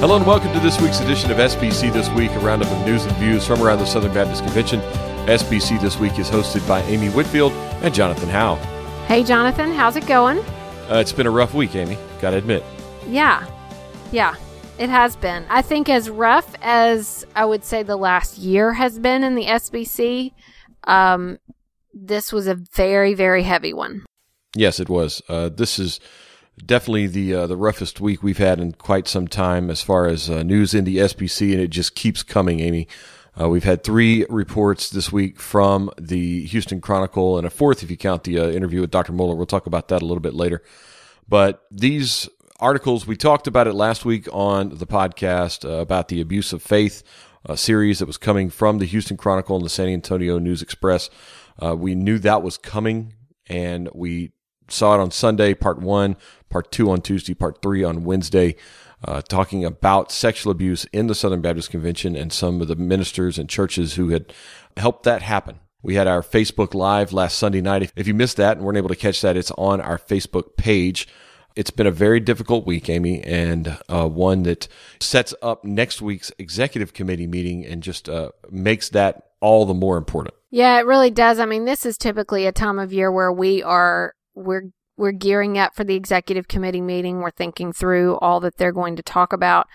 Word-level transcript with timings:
Hello 0.00 0.14
and 0.16 0.24
welcome 0.24 0.52
to 0.52 0.60
this 0.60 0.80
week's 0.80 1.00
edition 1.00 1.32
of 1.32 1.38
SBC 1.38 1.92
This 1.92 2.08
Week, 2.10 2.30
a 2.30 2.38
roundup 2.38 2.70
of 2.70 2.86
news 2.86 3.04
and 3.04 3.16
views 3.16 3.44
from 3.44 3.60
around 3.60 3.80
the 3.80 3.84
Southern 3.84 4.14
Baptist 4.14 4.44
Convention. 4.44 4.78
SBC 5.26 5.80
This 5.80 5.98
Week 5.98 6.16
is 6.20 6.30
hosted 6.30 6.66
by 6.68 6.82
Amy 6.82 7.08
Whitfield 7.08 7.50
and 7.82 7.92
Jonathan 7.92 8.28
Howe. 8.28 8.54
Hey, 9.08 9.24
Jonathan, 9.24 9.72
how's 9.72 9.96
it 9.96 10.06
going? 10.06 10.38
Uh, 10.88 10.98
it's 11.00 11.10
been 11.10 11.26
a 11.26 11.30
rough 11.32 11.52
week, 11.52 11.74
Amy, 11.74 11.98
gotta 12.20 12.36
admit. 12.36 12.62
Yeah, 13.08 13.44
yeah, 14.12 14.36
it 14.78 14.88
has 14.88 15.16
been. 15.16 15.44
I 15.50 15.62
think 15.62 15.88
as 15.88 16.08
rough 16.08 16.54
as 16.62 17.26
I 17.34 17.44
would 17.44 17.64
say 17.64 17.82
the 17.82 17.96
last 17.96 18.38
year 18.38 18.74
has 18.74 19.00
been 19.00 19.24
in 19.24 19.34
the 19.34 19.46
SBC, 19.46 20.32
um, 20.84 21.40
this 21.92 22.32
was 22.32 22.46
a 22.46 22.54
very, 22.54 23.14
very 23.14 23.42
heavy 23.42 23.72
one. 23.72 24.06
Yes, 24.54 24.78
it 24.78 24.88
was. 24.88 25.22
Uh, 25.28 25.48
this 25.48 25.76
is 25.76 25.98
definitely 26.64 27.06
the 27.06 27.34
uh, 27.34 27.46
the 27.46 27.56
roughest 27.56 28.00
week 28.00 28.22
we've 28.22 28.38
had 28.38 28.60
in 28.60 28.72
quite 28.72 29.08
some 29.08 29.28
time 29.28 29.70
as 29.70 29.82
far 29.82 30.06
as 30.06 30.28
uh, 30.28 30.42
news 30.42 30.74
in 30.74 30.84
the 30.84 30.98
SBC, 30.98 31.52
and 31.52 31.60
it 31.60 31.68
just 31.68 31.94
keeps 31.94 32.22
coming, 32.22 32.60
Amy. 32.60 32.88
Uh, 33.40 33.48
we've 33.48 33.64
had 33.64 33.84
three 33.84 34.26
reports 34.28 34.90
this 34.90 35.12
week 35.12 35.38
from 35.38 35.90
the 35.98 36.44
Houston 36.46 36.80
Chronicle, 36.80 37.38
and 37.38 37.46
a 37.46 37.50
fourth 37.50 37.82
if 37.82 37.90
you 37.90 37.96
count 37.96 38.24
the 38.24 38.38
uh, 38.38 38.48
interview 38.48 38.80
with 38.80 38.90
Dr. 38.90 39.12
Mohler. 39.12 39.36
We'll 39.36 39.46
talk 39.46 39.66
about 39.66 39.88
that 39.88 40.02
a 40.02 40.04
little 40.04 40.20
bit 40.20 40.34
later. 40.34 40.62
But 41.28 41.64
these 41.70 42.28
articles, 42.58 43.06
we 43.06 43.16
talked 43.16 43.46
about 43.46 43.68
it 43.68 43.74
last 43.74 44.04
week 44.04 44.26
on 44.32 44.70
the 44.70 44.86
podcast 44.86 45.64
uh, 45.64 45.80
about 45.80 46.08
the 46.08 46.20
abuse 46.20 46.52
of 46.52 46.62
faith 46.62 47.02
uh, 47.46 47.54
series 47.54 48.00
that 48.00 48.06
was 48.06 48.16
coming 48.16 48.50
from 48.50 48.78
the 48.78 48.86
Houston 48.86 49.16
Chronicle 49.16 49.54
and 49.54 49.64
the 49.64 49.70
San 49.70 49.88
Antonio 49.88 50.38
News 50.38 50.62
Express. 50.62 51.08
we 51.76 51.94
knew 51.94 52.18
that 52.18 52.42
was 52.42 52.58
coming, 52.58 53.14
and 53.46 53.88
we 53.94 54.32
saw 54.68 54.94
it 54.94 55.00
on 55.00 55.10
Sunday, 55.10 55.54
part 55.54 55.80
one, 55.80 56.16
part 56.48 56.70
two 56.70 56.90
on 56.90 57.00
Tuesday, 57.00 57.34
part 57.34 57.62
three 57.62 57.84
on 57.84 58.04
Wednesday, 58.04 58.56
uh, 59.04 59.22
talking 59.22 59.64
about 59.64 60.12
sexual 60.12 60.50
abuse 60.50 60.84
in 60.92 61.06
the 61.06 61.14
Southern 61.14 61.40
Baptist 61.40 61.70
Convention 61.70 62.16
and 62.16 62.32
some 62.32 62.60
of 62.60 62.68
the 62.68 62.76
ministers 62.76 63.38
and 63.38 63.48
churches 63.48 63.94
who 63.94 64.10
had 64.10 64.32
helped 64.76 65.04
that 65.04 65.22
happen. 65.22 65.60
We 65.82 65.94
had 65.94 66.08
our 66.08 66.22
Facebook 66.22 66.74
Live 66.74 67.12
last 67.12 67.38
Sunday 67.38 67.60
night. 67.60 67.92
If 67.94 68.08
you 68.08 68.14
missed 68.14 68.36
that 68.38 68.56
and 68.56 68.66
weren't 68.66 68.78
able 68.78 68.88
to 68.88 68.96
catch 68.96 69.20
that, 69.20 69.36
it's 69.36 69.52
on 69.52 69.80
our 69.80 69.98
Facebook 69.98 70.56
page. 70.56 71.06
It's 71.54 71.70
been 71.70 71.86
a 71.86 71.92
very 71.92 72.20
difficult 72.20 72.66
week, 72.66 72.88
Amy, 72.88 73.22
and 73.22 73.78
uh, 73.88 74.08
one 74.08 74.42
that 74.44 74.68
sets 75.00 75.34
up 75.42 75.64
next 75.64 76.02
week's 76.02 76.32
executive 76.38 76.92
committee 76.92 77.26
meeting 77.26 77.64
and 77.64 77.82
just 77.82 78.08
uh, 78.08 78.30
makes 78.50 78.88
that 78.90 79.30
all 79.40 79.66
the 79.66 79.74
more 79.74 79.96
important. 79.96 80.34
Yeah, 80.50 80.78
it 80.78 80.86
really 80.86 81.10
does. 81.10 81.38
I 81.38 81.46
mean, 81.46 81.64
this 81.64 81.84
is 81.84 81.98
typically 81.98 82.46
a 82.46 82.52
time 82.52 82.78
of 82.78 82.92
year 82.92 83.12
where 83.12 83.32
we 83.32 83.62
are 83.62 84.14
we're 84.38 84.70
we're 84.96 85.12
gearing 85.12 85.56
up 85.56 85.74
for 85.76 85.84
the 85.84 85.94
executive 85.94 86.48
committee 86.48 86.80
meeting. 86.80 87.20
We're 87.20 87.30
thinking 87.30 87.72
through 87.72 88.16
all 88.18 88.40
that 88.40 88.56
they're 88.56 88.72
going 88.72 88.96
to 88.96 89.02
talk 89.02 89.32
about, 89.32 89.68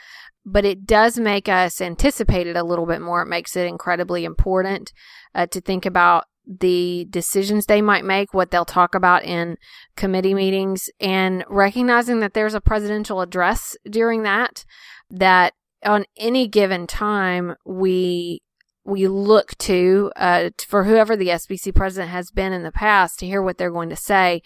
but 0.45 0.65
it 0.65 0.85
does 0.85 1.17
make 1.17 1.47
us 1.47 1.79
anticipate 1.79 2.45
it 2.45 2.57
a 2.57 2.63
little 2.63 2.85
bit 2.85 3.01
more. 3.01 3.21
It 3.21 3.27
makes 3.27 3.55
it 3.55 3.65
incredibly 3.65 4.25
important 4.25 4.91
uh, 5.33 5.47
to 5.47 5.61
think 5.61 5.85
about 5.85 6.25
the 6.45 7.07
decisions 7.09 7.65
they 7.65 7.81
might 7.81 8.03
make, 8.03 8.33
what 8.33 8.51
they'll 8.51 8.65
talk 8.65 8.95
about 8.95 9.23
in 9.23 9.55
committee 9.95 10.33
meetings, 10.33 10.89
and 10.99 11.45
recognizing 11.47 12.19
that 12.19 12.33
there's 12.33 12.53
a 12.53 12.61
presidential 12.61 13.21
address 13.21 13.77
during 13.89 14.23
that, 14.23 14.65
that 15.09 15.53
on 15.85 16.05
any 16.17 16.47
given 16.49 16.85
time, 16.85 17.55
we 17.65 18.41
we 18.85 19.07
look 19.07 19.57
to 19.59 20.11
uh, 20.15 20.49
for 20.67 20.83
whoever 20.83 21.15
the 21.15 21.29
SBC 21.29 21.73
president 21.73 22.11
has 22.11 22.31
been 22.31 22.53
in 22.53 22.63
the 22.63 22.71
past 22.71 23.19
to 23.19 23.25
hear 23.25 23.41
what 23.41 23.57
they're 23.57 23.71
going 23.71 23.89
to 23.89 23.95
say. 23.95 24.41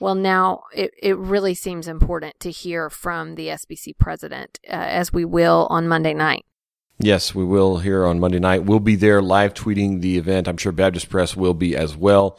Well, 0.00 0.14
now 0.14 0.64
it, 0.74 0.92
it 1.02 1.16
really 1.16 1.54
seems 1.54 1.88
important 1.88 2.38
to 2.40 2.50
hear 2.50 2.90
from 2.90 3.34
the 3.36 3.48
SBC 3.48 3.96
president, 3.98 4.58
uh, 4.68 4.72
as 4.72 5.12
we 5.12 5.24
will 5.24 5.66
on 5.70 5.88
Monday 5.88 6.12
night. 6.12 6.44
Yes, 6.98 7.34
we 7.34 7.44
will 7.44 7.78
here 7.78 8.06
on 8.06 8.20
Monday 8.20 8.38
night. 8.38 8.64
We'll 8.64 8.80
be 8.80 8.96
there 8.96 9.20
live 9.22 9.54
tweeting 9.54 10.00
the 10.00 10.16
event. 10.16 10.48
I'm 10.48 10.56
sure 10.56 10.72
Baptist 10.72 11.08
Press 11.08 11.36
will 11.36 11.54
be 11.54 11.76
as 11.76 11.96
well. 11.96 12.38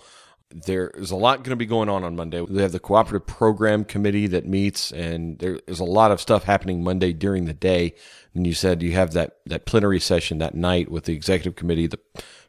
There 0.50 0.90
is 0.92 1.12
a 1.12 1.16
lot 1.16 1.40
going 1.40 1.52
to 1.52 1.58
be 1.58 1.66
going 1.66 1.90
on 1.90 2.04
on 2.04 2.16
Monday. 2.16 2.40
We 2.40 2.62
have 2.62 2.72
the 2.72 2.80
Cooperative 2.80 3.28
Program 3.28 3.84
Committee 3.84 4.28
that 4.28 4.48
meets, 4.48 4.92
and 4.92 5.38
there 5.40 5.60
is 5.68 5.80
a 5.80 5.86
lot 5.86 6.12
of 6.12 6.22
stuff 6.22 6.44
happening 6.44 6.84
Monday 6.84 7.12
during 7.12 7.46
the 7.46 7.54
day. 7.54 7.96
And 8.34 8.48
you 8.48 8.54
said 8.54 8.82
you 8.82 8.94
have 8.94 9.12
that, 9.12 9.38
that 9.46 9.66
plenary 9.66 10.00
session 10.00 10.38
that 10.38 10.56
night 10.56 10.90
with 10.90 11.04
the 11.04 11.14
Executive 11.14 11.56
Committee, 11.56 11.88
the 11.88 12.00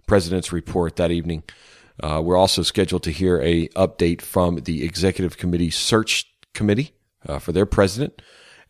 President's 0.07 0.53
report 0.53 0.97
that 0.97 1.11
evening. 1.11 1.43
Uh, 2.01 2.23
we're 2.25 2.37
also 2.37 2.63
scheduled 2.63 3.03
to 3.03 3.11
hear 3.11 3.41
a 3.43 3.67
update 3.69 4.23
from 4.23 4.57
the 4.57 4.85
Executive 4.85 5.37
Committee 5.37 5.71
Search 5.71 6.33
Committee 6.55 6.93
uh, 7.27 7.41
for 7.41 7.51
their 7.51 7.67
president. 7.67 8.23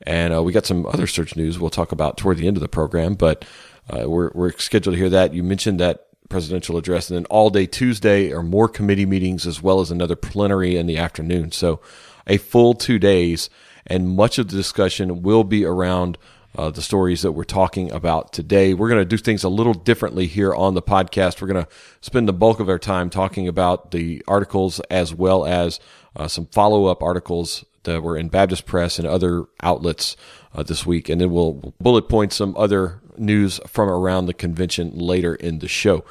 And 0.03 0.33
uh, 0.33 0.43
we 0.43 0.53
got 0.53 0.67
some 0.67 0.87
other 0.87 1.07
search 1.07 1.37
news 1.37 1.59
we'll 1.59 1.71
talk 1.71 1.93
about 1.93 2.17
toward 2.17 2.39
the 2.39 2.47
end 2.47 2.57
of 2.57 2.63
the 2.63 2.69
program, 2.69 3.15
but 3.15 3.45
uh, 3.91 4.09
we're, 4.09 4.31
we're 4.35 4.53
scheduled 4.53 4.95
to 4.95 4.99
hear 4.99 5.11
that. 5.11 5.35
You 5.35 5.43
mentioned 5.43 5.81
that 5.81 6.08
presidential 6.29 6.77
address, 6.77 7.11
and 7.11 7.17
then 7.17 7.27
all 7.27 7.51
day 7.51 7.67
Tuesday 7.67 8.33
are 8.33 8.43
more 8.43 8.69
committee 8.69 9.07
meetings 9.07 9.47
as 9.47 9.63
well 9.63 9.81
as 9.81 9.91
another 9.91 10.17
plenary 10.17 10.77
in 10.77 10.87
the 10.87 10.99
afternoon. 10.99 11.53
So 11.53 11.81
a 12.27 12.37
full 12.37 12.75
two 12.75 12.99
days, 12.99 13.51
and 13.87 14.17
much 14.17 14.39
of 14.39 14.49
the 14.49 14.57
discussion 14.57 15.23
will 15.23 15.45
be 15.45 15.65
around 15.65 16.19
uh, 16.57 16.71
the 16.71 16.83
stories 16.83 17.23
that 17.23 17.33
we're 17.33 17.45
talking 17.45 17.91
about 17.93 18.33
today. 18.33 18.75
We're 18.75 18.89
going 18.89 19.01
to 19.01 19.05
do 19.05 19.17
things 19.17 19.45
a 19.45 19.49
little 19.49 19.75
differently 19.75 20.27
here 20.27 20.55
on 20.55 20.75
the 20.75 20.83
podcast. 20.83 21.41
We're 21.41 21.49
going 21.49 21.65
to 21.65 21.71
spend 22.01 22.27
the 22.27 22.33
bulk 22.33 22.61
of 22.61 22.69
our 22.69 22.79
time 22.79 23.11
talking 23.11 23.47
about 23.47 23.91
the 23.91 24.23
articles 24.27 24.81
as 24.91 25.15
well 25.15 25.47
as 25.47 25.79
uh, 26.17 26.27
some 26.27 26.47
follow 26.47 26.87
up 26.87 27.03
articles 27.03 27.65
that 27.85 28.03
were 28.03 28.17
in 28.17 28.29
Baptist 28.29 28.67
Press 28.67 28.99
and 28.99 29.07
other 29.07 29.45
outlets 29.63 30.17
uh, 30.55 30.63
this 30.63 30.85
week. 30.85 31.09
And 31.09 31.21
then 31.21 31.31
we'll 31.31 31.75
bullet 31.81 32.09
point 32.09 32.33
some 32.33 32.57
other 32.57 33.01
news 33.19 33.61
from 33.67 33.89
around 33.89 34.27
the 34.27 34.35
convention 34.35 34.97
later 34.97 35.35
in 35.35 35.59
the 35.59 35.69
show. 35.69 36.05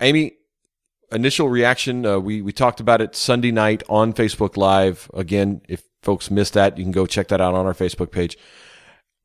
Amy, 0.00 0.32
initial 1.12 1.48
reaction, 1.48 2.04
uh, 2.06 2.18
we, 2.18 2.42
we 2.42 2.52
talked 2.52 2.80
about 2.80 3.00
it 3.00 3.16
Sunday 3.16 3.50
night 3.50 3.82
on 3.88 4.12
Facebook 4.12 4.56
Live. 4.56 5.10
Again, 5.14 5.60
if 5.68 5.82
folks 6.02 6.30
missed 6.30 6.54
that, 6.54 6.78
you 6.78 6.84
can 6.84 6.92
go 6.92 7.06
check 7.06 7.28
that 7.28 7.40
out 7.40 7.54
on 7.54 7.66
our 7.66 7.74
Facebook 7.74 8.10
page. 8.10 8.36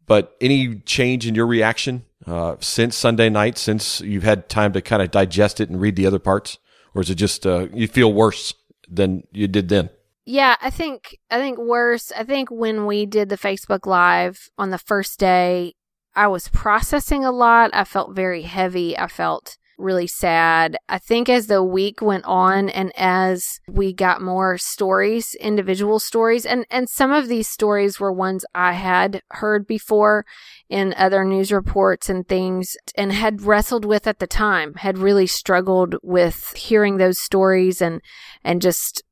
But 0.05 0.35
any 0.41 0.79
change 0.79 1.25
in 1.27 1.35
your 1.35 1.47
reaction 1.47 2.05
uh, 2.25 2.55
since 2.59 2.95
Sunday 2.95 3.29
night, 3.29 3.57
since 3.57 4.01
you've 4.01 4.23
had 4.23 4.50
time 4.50 4.73
to 4.73 4.81
kind 4.81 5.01
of 5.01 5.11
digest 5.11 5.61
it 5.61 5.69
and 5.69 5.79
read 5.79 5.95
the 5.95 6.05
other 6.05 6.19
parts? 6.19 6.57
Or 6.94 7.01
is 7.01 7.09
it 7.09 7.15
just 7.15 7.45
uh, 7.45 7.67
you 7.73 7.88
feel 7.88 8.13
worse 8.13 8.53
than 8.89 9.23
you 9.31 9.47
did 9.47 9.69
then? 9.69 9.89
Yeah, 10.25 10.55
I 10.61 10.69
think 10.69 11.17
I 11.29 11.38
think 11.38 11.57
worse. 11.57 12.11
I 12.11 12.23
think 12.23 12.50
when 12.50 12.85
we 12.85 13.05
did 13.05 13.29
the 13.29 13.38
Facebook 13.38 13.85
Live 13.85 14.50
on 14.57 14.69
the 14.69 14.77
first 14.77 15.19
day, 15.19 15.73
I 16.16 16.28
was 16.28 16.47
processing 16.50 17.25
a 17.25 17.31
lot. 17.31 17.72
I 17.74 17.84
felt 17.84 18.16
very 18.16 18.44
heavy. 18.44 18.97
I 18.97 19.07
felt 19.07 19.57
really 19.78 20.07
sad. 20.07 20.78
I 20.88 20.97
think 20.97 21.29
as 21.29 21.47
the 21.47 21.63
week 21.63 22.01
went 22.01 22.25
on 22.25 22.69
and 22.69 22.91
as 22.96 23.59
we 23.68 23.94
got 23.94 24.22
more 24.22 24.57
stories, 24.57 25.35
individual 25.35 26.00
stories, 26.00 26.46
and, 26.46 26.66
and 26.69 26.88
some 26.88 27.12
of 27.12 27.28
these 27.28 27.47
stories 27.47 28.00
were 28.00 28.12
ones 28.12 28.46
I 28.53 28.74
had 28.74 29.22
heard 29.31 29.66
before 29.68 30.25
in 30.69 30.94
other 30.97 31.25
news 31.25 31.51
reports 31.51 32.09
and 32.09 32.28
things 32.28 32.78
and 32.95 33.12
had 33.12 33.41
wrestled 33.41 33.85
with 33.85 34.07
at 34.07 34.19
the 34.19 34.28
time, 34.28 34.75
had 34.75 34.97
really 34.97 35.28
struggled 35.28 35.95
with 36.03 36.53
hearing 36.56 36.97
those 36.97 37.19
stories 37.19 37.81
and, 37.81 38.01
and 38.44 38.62
just 38.62 39.03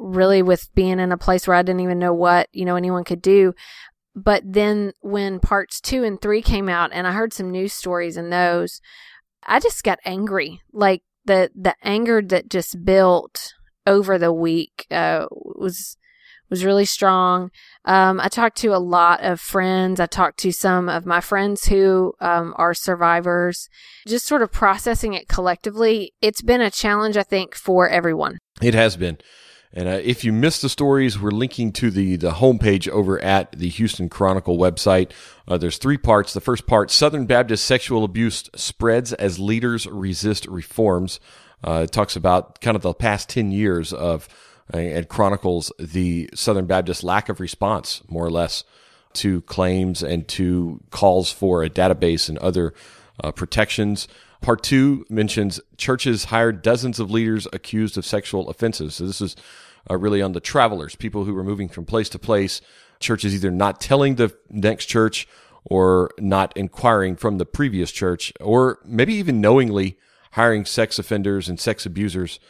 really 0.00 0.42
with 0.42 0.70
being 0.74 0.98
in 0.98 1.12
a 1.12 1.18
place 1.18 1.46
where 1.46 1.56
I 1.56 1.62
didn't 1.62 1.80
even 1.80 1.98
know 1.98 2.14
what, 2.14 2.48
you 2.52 2.64
know, 2.64 2.76
anyone 2.76 3.04
could 3.04 3.20
do. 3.20 3.54
But 4.14 4.42
then 4.44 4.92
when 5.00 5.40
parts 5.40 5.80
two 5.80 6.04
and 6.04 6.20
three 6.20 6.42
came 6.42 6.68
out 6.68 6.90
and 6.92 7.06
I 7.06 7.12
heard 7.12 7.32
some 7.32 7.50
news 7.50 7.72
stories 7.72 8.16
in 8.16 8.30
those, 8.30 8.80
I 9.46 9.60
just 9.60 9.84
got 9.84 9.98
angry. 10.04 10.60
Like 10.72 11.02
the, 11.24 11.50
the 11.54 11.74
anger 11.82 12.20
that 12.22 12.50
just 12.50 12.84
built 12.84 13.54
over 13.86 14.18
the 14.18 14.32
week, 14.32 14.86
uh, 14.90 15.26
was, 15.30 15.96
was 16.50 16.64
really 16.64 16.84
strong. 16.84 17.50
Um, 17.84 18.20
I 18.20 18.28
talked 18.28 18.58
to 18.58 18.74
a 18.74 18.78
lot 18.78 19.22
of 19.22 19.40
friends. 19.40 20.00
I 20.00 20.06
talked 20.06 20.40
to 20.40 20.52
some 20.52 20.88
of 20.88 21.06
my 21.06 21.20
friends 21.20 21.66
who 21.66 22.12
um, 22.20 22.52
are 22.56 22.74
survivors. 22.74 23.68
Just 24.06 24.26
sort 24.26 24.42
of 24.42 24.50
processing 24.50 25.14
it 25.14 25.28
collectively. 25.28 26.12
It's 26.20 26.42
been 26.42 26.60
a 26.60 26.70
challenge, 26.70 27.16
I 27.16 27.22
think, 27.22 27.54
for 27.54 27.88
everyone. 27.88 28.38
It 28.60 28.74
has 28.74 28.96
been. 28.96 29.18
And 29.72 29.88
uh, 29.88 30.00
if 30.02 30.24
you 30.24 30.32
missed 30.32 30.62
the 30.62 30.68
stories, 30.68 31.20
we're 31.20 31.30
linking 31.30 31.72
to 31.72 31.90
the, 31.90 32.16
the 32.16 32.32
homepage 32.32 32.88
over 32.88 33.20
at 33.20 33.52
the 33.52 33.68
Houston 33.68 34.08
Chronicle 34.08 34.58
website. 34.58 35.12
Uh, 35.46 35.58
there's 35.58 35.78
three 35.78 35.98
parts. 35.98 36.32
The 36.32 36.40
first 36.40 36.66
part 36.66 36.90
Southern 36.90 37.26
Baptist 37.26 37.64
sexual 37.64 38.02
abuse 38.02 38.50
spreads 38.56 39.12
as 39.12 39.38
leaders 39.38 39.86
resist 39.86 40.46
reforms. 40.46 41.20
Uh, 41.62 41.82
it 41.84 41.92
talks 41.92 42.16
about 42.16 42.60
kind 42.60 42.76
of 42.76 42.82
the 42.82 42.94
past 42.94 43.28
10 43.28 43.52
years 43.52 43.92
of 43.92 44.28
uh, 44.72 44.78
and 44.78 45.08
chronicles 45.08 45.72
the 45.78 46.30
Southern 46.34 46.66
Baptist 46.66 47.04
lack 47.04 47.28
of 47.28 47.38
response, 47.38 48.02
more 48.08 48.24
or 48.24 48.30
less, 48.30 48.64
to 49.12 49.42
claims 49.42 50.02
and 50.02 50.26
to 50.28 50.80
calls 50.90 51.30
for 51.32 51.62
a 51.62 51.70
database 51.70 52.28
and 52.28 52.38
other 52.38 52.72
uh, 53.22 53.30
protections. 53.32 54.08
Part 54.40 54.62
two 54.62 55.04
mentions 55.10 55.60
churches 55.76 56.26
hired 56.26 56.62
dozens 56.62 56.98
of 56.98 57.10
leaders 57.10 57.46
accused 57.52 57.98
of 57.98 58.06
sexual 58.06 58.48
offenses. 58.48 58.94
So 58.94 59.06
this 59.06 59.20
is 59.20 59.36
uh, 59.90 59.96
really 59.96 60.22
on 60.22 60.32
the 60.32 60.40
travelers, 60.40 60.96
people 60.96 61.24
who 61.24 61.34
were 61.34 61.44
moving 61.44 61.68
from 61.68 61.84
place 61.84 62.08
to 62.10 62.18
place. 62.18 62.60
Churches 63.00 63.34
either 63.34 63.50
not 63.50 63.80
telling 63.80 64.16
the 64.16 64.34
next 64.48 64.86
church 64.86 65.26
or 65.64 66.10
not 66.18 66.56
inquiring 66.56 67.16
from 67.16 67.38
the 67.38 67.46
previous 67.46 67.92
church, 67.92 68.32
or 68.40 68.78
maybe 68.84 69.14
even 69.14 69.40
knowingly 69.40 69.98
hiring 70.32 70.64
sex 70.64 70.98
offenders 70.98 71.48
and 71.48 71.60
sex 71.60 71.84
abusers 71.84 72.40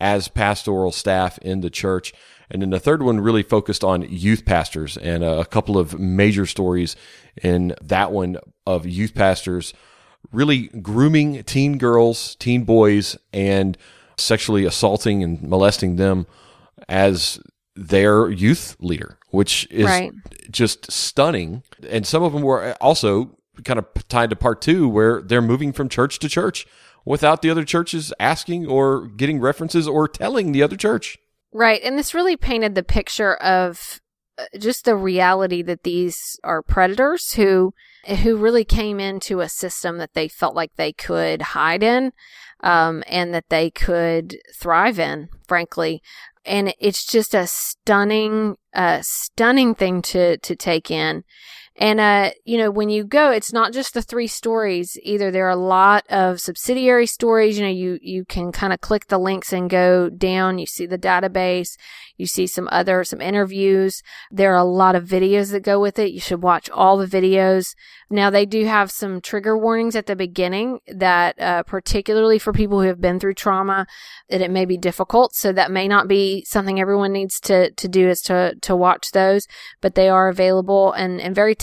as 0.00 0.28
pastoral 0.28 0.92
staff 0.92 1.38
in 1.38 1.60
the 1.60 1.70
church. 1.70 2.12
And 2.50 2.62
then 2.62 2.70
the 2.70 2.80
third 2.80 3.02
one 3.02 3.20
really 3.20 3.42
focused 3.42 3.84
on 3.84 4.02
youth 4.02 4.44
pastors 4.44 4.96
and 4.96 5.22
a 5.22 5.44
couple 5.44 5.78
of 5.78 5.98
major 5.98 6.46
stories 6.46 6.96
in 7.40 7.74
that 7.82 8.10
one 8.10 8.38
of 8.66 8.86
youth 8.86 9.14
pastors 9.14 9.72
really 10.32 10.68
grooming 10.68 11.42
teen 11.44 11.78
girls, 11.78 12.36
teen 12.36 12.64
boys, 12.64 13.16
and 13.32 13.76
sexually 14.16 14.64
assaulting 14.64 15.22
and 15.22 15.42
molesting 15.42 15.96
them 15.96 16.26
as 16.88 17.40
their 17.74 18.30
youth 18.30 18.76
leader, 18.80 19.18
which 19.30 19.66
is 19.70 19.86
right. 19.86 20.12
just 20.50 20.90
stunning. 20.90 21.62
And 21.88 22.06
some 22.06 22.22
of 22.22 22.32
them 22.32 22.42
were 22.42 22.74
also 22.80 23.36
kind 23.64 23.78
of 23.78 23.86
tied 24.08 24.30
to 24.30 24.36
part 24.36 24.60
two, 24.60 24.88
where 24.88 25.22
they're 25.22 25.42
moving 25.42 25.72
from 25.72 25.88
church 25.88 26.18
to 26.20 26.28
church 26.28 26.66
without 27.04 27.42
the 27.42 27.50
other 27.50 27.64
churches 27.64 28.12
asking 28.20 28.66
or 28.66 29.06
getting 29.06 29.40
references 29.40 29.88
or 29.88 30.06
telling 30.08 30.52
the 30.52 30.62
other 30.62 30.76
church. 30.76 31.18
Right. 31.52 31.80
And 31.82 31.98
this 31.98 32.14
really 32.14 32.36
painted 32.36 32.74
the 32.74 32.82
picture 32.82 33.34
of 33.36 34.00
uh, 34.38 34.44
just 34.58 34.84
the 34.84 34.96
reality 34.96 35.62
that 35.62 35.82
these 35.82 36.38
are 36.44 36.62
predators 36.62 37.32
who 37.32 37.74
who 38.06 38.36
really 38.36 38.64
came 38.64 38.98
into 38.98 39.40
a 39.40 39.48
system 39.48 39.98
that 39.98 40.14
they 40.14 40.28
felt 40.28 40.54
like 40.54 40.72
they 40.76 40.92
could 40.92 41.42
hide 41.42 41.82
in 41.82 42.12
um, 42.62 43.02
and 43.06 43.34
that 43.34 43.48
they 43.48 43.70
could 43.70 44.38
thrive 44.54 44.98
in 44.98 45.28
frankly. 45.46 46.02
And 46.44 46.74
it's 46.78 47.04
just 47.04 47.34
a 47.34 47.46
stunning 47.46 48.56
uh, 48.72 49.00
stunning 49.02 49.74
thing 49.74 50.00
to 50.02 50.38
to 50.38 50.56
take 50.56 50.90
in 50.90 51.24
and, 51.80 51.98
uh, 51.98 52.32
you 52.44 52.58
know, 52.58 52.70
when 52.70 52.90
you 52.90 53.04
go, 53.04 53.30
it's 53.30 53.54
not 53.54 53.72
just 53.72 53.94
the 53.94 54.02
three 54.02 54.26
stories 54.26 54.98
either. 55.02 55.30
There 55.30 55.46
are 55.46 55.48
a 55.48 55.56
lot 55.56 56.04
of 56.10 56.38
subsidiary 56.38 57.06
stories. 57.06 57.58
You 57.58 57.64
know, 57.64 57.70
you, 57.70 57.98
you 58.02 58.26
can 58.26 58.52
kind 58.52 58.74
of 58.74 58.82
click 58.82 59.06
the 59.06 59.16
links 59.16 59.50
and 59.50 59.70
go 59.70 60.10
down. 60.10 60.58
You 60.58 60.66
see 60.66 60.84
the 60.84 60.98
database. 60.98 61.78
You 62.18 62.26
see 62.26 62.46
some 62.46 62.68
other, 62.70 63.02
some 63.02 63.22
interviews. 63.22 64.02
There 64.30 64.52
are 64.52 64.58
a 64.58 64.64
lot 64.64 64.94
of 64.94 65.06
videos 65.06 65.52
that 65.52 65.62
go 65.62 65.80
with 65.80 65.98
it. 65.98 66.12
You 66.12 66.20
should 66.20 66.42
watch 66.42 66.68
all 66.68 66.98
the 66.98 67.06
videos. 67.06 67.74
Now 68.10 68.28
they 68.28 68.44
do 68.44 68.66
have 68.66 68.90
some 68.90 69.22
trigger 69.22 69.56
warnings 69.56 69.96
at 69.96 70.04
the 70.04 70.16
beginning 70.16 70.80
that, 70.86 71.40
uh, 71.40 71.62
particularly 71.62 72.38
for 72.38 72.52
people 72.52 72.82
who 72.82 72.88
have 72.88 73.00
been 73.00 73.18
through 73.18 73.34
trauma, 73.34 73.86
that 74.28 74.42
it 74.42 74.50
may 74.50 74.66
be 74.66 74.76
difficult. 74.76 75.34
So 75.34 75.50
that 75.52 75.70
may 75.70 75.88
not 75.88 76.08
be 76.08 76.44
something 76.44 76.78
everyone 76.78 77.12
needs 77.12 77.40
to, 77.40 77.70
to 77.70 77.88
do 77.88 78.08
is 78.08 78.20
to, 78.22 78.54
to 78.60 78.76
watch 78.76 79.12
those, 79.12 79.46
but 79.80 79.94
they 79.94 80.10
are 80.10 80.28
available 80.28 80.92
and, 80.92 81.20
and 81.22 81.34
very. 81.34 81.56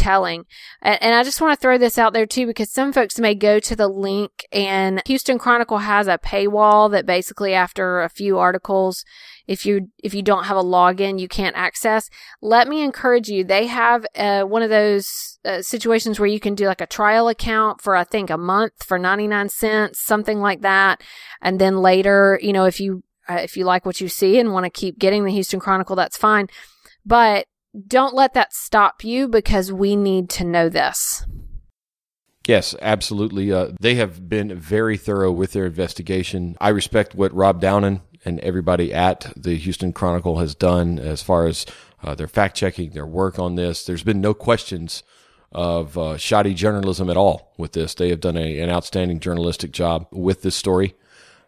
And, 0.81 1.01
and 1.01 1.15
I 1.15 1.24
just 1.24 1.42
want 1.42 1.57
to 1.57 1.62
throw 1.62 1.77
this 1.77 1.98
out 1.98 2.13
there 2.13 2.25
too, 2.25 2.48
because 2.48 2.71
some 2.71 2.94
folks 2.94 3.19
may 3.19 3.36
go 3.36 3.59
to 3.59 3.75
the 3.75 3.88
link 3.88 4.45
and 4.51 5.01
Houston 5.06 5.38
Chronicle 5.38 5.80
has 5.80 6.07
a 6.07 6.18
paywall 6.18 6.89
that 6.92 7.06
basically 7.06 7.54
after 7.54 8.01
a 8.01 8.09
few 8.09 8.38
articles, 8.38 9.04
if 9.48 9.65
you 9.65 9.89
if 10.04 10.13
you 10.13 10.21
don't 10.21 10.44
have 10.44 10.57
a 10.57 10.63
login 10.63 11.19
you 11.19 11.27
can't 11.27 11.56
access. 11.56 12.09
Let 12.42 12.68
me 12.68 12.83
encourage 12.83 13.30
you 13.30 13.44
they 13.44 13.68
have 13.68 14.06
uh, 14.15 14.44
one 14.44 14.62
of 14.62 14.69
those 14.69 15.39
uh, 15.45 15.62
situations 15.62 16.19
where 16.19 16.27
you 16.27 16.39
can 16.39 16.53
do 16.53 16.68
like 16.68 16.81
a 16.81 16.86
trial 16.86 17.30
account 17.30 17.81
for 17.81 17.95
i 17.95 18.03
think 18.03 18.30
a 18.30 18.38
month 18.38 18.83
for 18.83 19.00
99 19.00 19.50
cents 19.50 20.01
something 20.01 20.39
like 20.39 20.62
that. 20.62 21.01
And 21.42 21.60
then 21.60 21.77
later 21.77 22.39
you 22.42 22.53
know 22.53 22.65
if 22.65 22.80
you 22.80 23.03
uh, 23.30 23.36
if 23.36 23.57
you 23.57 23.65
like 23.65 23.86
what 23.86 24.01
you 24.01 24.10
see 24.10 24.39
and 24.39 24.53
want 24.53 24.65
to 24.65 24.69
keep 24.69 25.00
getting 25.00 25.24
the 25.24 25.31
houston 25.31 25.60
chronicle 25.60 25.95
that's 25.95 26.18
fine. 26.18 26.48
But 27.06 27.48
don't 27.88 28.15
let 28.15 28.33
that 28.33 28.53
stop 28.53 29.03
you 29.03 29.27
because 29.27 29.71
we 29.71 29.95
need 29.95 30.29
to 30.29 30.44
know 30.44 30.69
this 30.69 31.25
Yes, 32.47 32.74
absolutely. 32.81 33.51
Uh, 33.51 33.71
they 33.81 33.95
have 33.95 34.29
been 34.29 34.57
very 34.57 34.95
thorough 34.95 35.33
with 35.33 35.51
their 35.51 35.65
investigation. 35.65 36.56
I 36.62 36.69
respect 36.69 37.13
what 37.13 37.33
Rob 37.33 37.62
Downen 37.62 38.00
and 38.24 38.39
everybody 38.39 38.94
at 38.94 39.33
the 39.35 39.57
Houston 39.57 39.91
Chronicle 39.91 40.39
has 40.39 40.56
done 40.56 40.97
as 40.97 41.21
far 41.21 41.45
as 41.45 41.65
uh, 42.01 42.15
their 42.15 42.29
fact 42.29 42.56
checking, 42.56 42.91
their 42.91 43.06
work 43.06 43.38
on 43.38 43.56
this. 43.56 43.85
There's 43.85 44.03
been 44.03 44.21
no 44.21 44.33
questions 44.33 45.03
of 45.51 45.97
uh, 45.97 46.18
shoddy 46.18 46.53
journalism 46.53 47.09
at 47.09 47.18
all 47.18 47.53
with 47.57 47.74
this. 47.74 47.94
They 47.94 48.09
have 48.09 48.21
done 48.21 48.38
a, 48.38 48.59
an 48.59 48.69
outstanding 48.69 49.19
journalistic 49.19 49.71
job 49.71 50.07
with 50.12 50.41
this 50.41 50.56
story. 50.56 50.95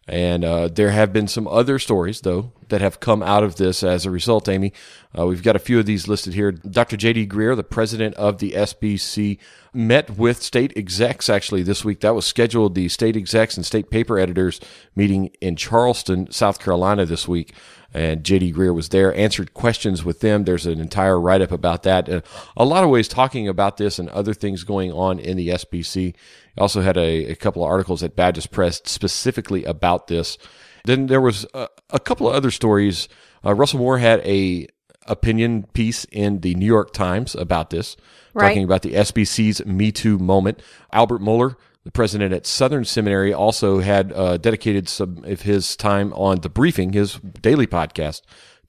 And 0.06 0.44
uh, 0.44 0.68
there 0.68 0.92
have 0.92 1.14
been 1.14 1.30
some 1.30 1.48
other 1.48 1.80
stories, 1.80 2.22
though, 2.22 2.52
that 2.70 2.82
have 2.82 3.00
come 3.00 3.22
out 3.22 3.44
of 3.44 3.56
this 3.56 3.84
as 3.84 4.06
a 4.06 4.12
result, 4.12 4.48
Amy. 4.48 4.74
Uh, 5.18 5.26
we've 5.26 5.44
got 5.44 5.56
a 5.56 5.60
few 5.60 5.80
of 5.80 5.86
these 5.86 6.08
listed 6.08 6.34
here. 6.34 6.52
Dr. 6.52 6.98
J.D. 6.98 7.28
Greear, 7.28 7.56
the 7.56 7.64
president 7.64 8.16
of 8.16 8.38
the 8.38 8.52
SBC, 8.52 9.38
met 9.74 10.18
with 10.18 10.42
state 10.42 10.74
execs 10.76 11.30
actually 11.30 11.64
this 11.64 11.86
week. 11.86 12.00
That 12.02 12.16
was 12.16 12.26
scheduled, 12.26 12.76
the 12.76 12.90
state 12.90 13.16
execs 13.16 13.58
and 13.58 13.66
state 13.66 13.90
paper 13.90 14.18
editors 14.18 14.60
meeting 14.96 15.32
in 15.42 15.56
Charleston, 15.56 16.32
South 16.32 16.60
Carolina 16.60 17.06
this 17.06 17.28
week. 17.28 17.54
And 17.92 18.24
JD 18.24 18.54
Greear 18.54 18.74
was 18.74 18.90
there, 18.90 19.14
answered 19.16 19.56
questions 19.56 20.06
with 20.06 20.20
them. 20.20 20.44
There's 20.44 20.68
an 20.68 20.80
entire 20.80 21.20
write 21.20 21.42
up 21.42 21.52
about 21.52 21.84
that. 21.84 22.08
And 22.08 22.22
a 22.56 22.66
lot 22.66 22.84
of 22.84 22.92
ways 22.92 23.08
talking 23.08 23.48
about 23.48 23.78
this 23.78 23.98
and 23.98 24.10
other 24.10 24.36
things 24.36 24.64
going 24.64 24.92
on 24.92 25.18
in 25.18 25.38
the 25.38 25.50
SBC. 25.50 26.16
Also 26.58 26.82
had 26.82 26.98
a, 26.98 27.32
a 27.32 27.36
couple 27.36 27.64
of 27.64 27.70
articles 27.70 28.04
at 28.04 28.16
Baptist 28.16 28.52
Press 28.52 28.82
specifically 28.86 29.64
about 29.64 30.08
this. 30.08 30.38
Then 30.86 31.08
there 31.08 31.22
was 31.22 31.46
a, 31.54 31.68
a 31.90 32.00
couple 32.00 32.30
of 32.30 32.36
other 32.36 32.52
stories. 32.52 33.08
Uh, 33.46 33.54
Russell 33.54 33.80
Moore 33.80 33.98
had 33.98 34.20
a 34.22 34.68
opinion 35.06 35.64
piece 35.74 36.06
in 36.06 36.42
the 36.42 36.56
New 36.56 36.66
York 36.66 36.94
Times 36.94 37.36
about 37.36 37.70
this, 37.72 37.98
right. 38.34 38.50
talking 38.50 38.64
about 38.64 38.84
the 38.84 38.94
SBC's 38.94 39.66
Me 39.66 39.92
Too 39.92 40.18
moment. 40.18 40.62
Albert 40.94 41.22
Mohler, 41.22 41.56
the 41.84 41.92
president 41.92 42.34
at 42.34 42.46
Southern 42.46 42.86
Seminary, 42.86 43.34
also 43.34 43.80
had 43.80 44.14
uh, 44.14 44.38
dedicated 44.38 44.88
some 44.88 45.24
of 45.26 45.42
his 45.42 45.76
time 45.76 46.14
on 46.14 46.42
the 46.42 46.50
briefing, 46.50 46.94
his 46.94 47.16
daily 47.16 47.68
podcast, 47.68 48.22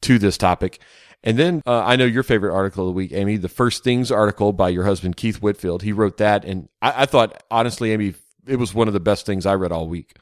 to 0.02 0.18
this 0.18 0.38
topic. 0.38 0.80
And 1.22 1.38
then 1.38 1.62
uh, 1.66 1.84
I 1.84 1.96
know 1.96 2.06
your 2.06 2.22
favorite 2.22 2.54
article 2.54 2.84
of 2.84 2.94
the 2.94 2.96
week, 2.96 3.12
Amy, 3.12 3.36
the 3.36 3.48
First 3.48 3.84
Things 3.84 4.10
article 4.10 4.54
by 4.54 4.70
your 4.70 4.84
husband, 4.84 5.16
Keith 5.16 5.42
Whitfield. 5.42 5.82
He 5.82 5.92
wrote 5.92 6.16
that. 6.16 6.44
And 6.46 6.68
I, 6.80 7.02
I 7.02 7.06
thought, 7.06 7.42
honestly, 7.50 7.92
Amy, 7.92 8.14
it 8.46 8.56
was 8.56 8.72
one 8.72 8.88
of 8.88 8.94
the 8.94 9.00
best 9.00 9.26
things 9.26 9.44
I 9.44 9.54
read 9.54 9.72
all 9.72 9.86
week. 9.86 10.16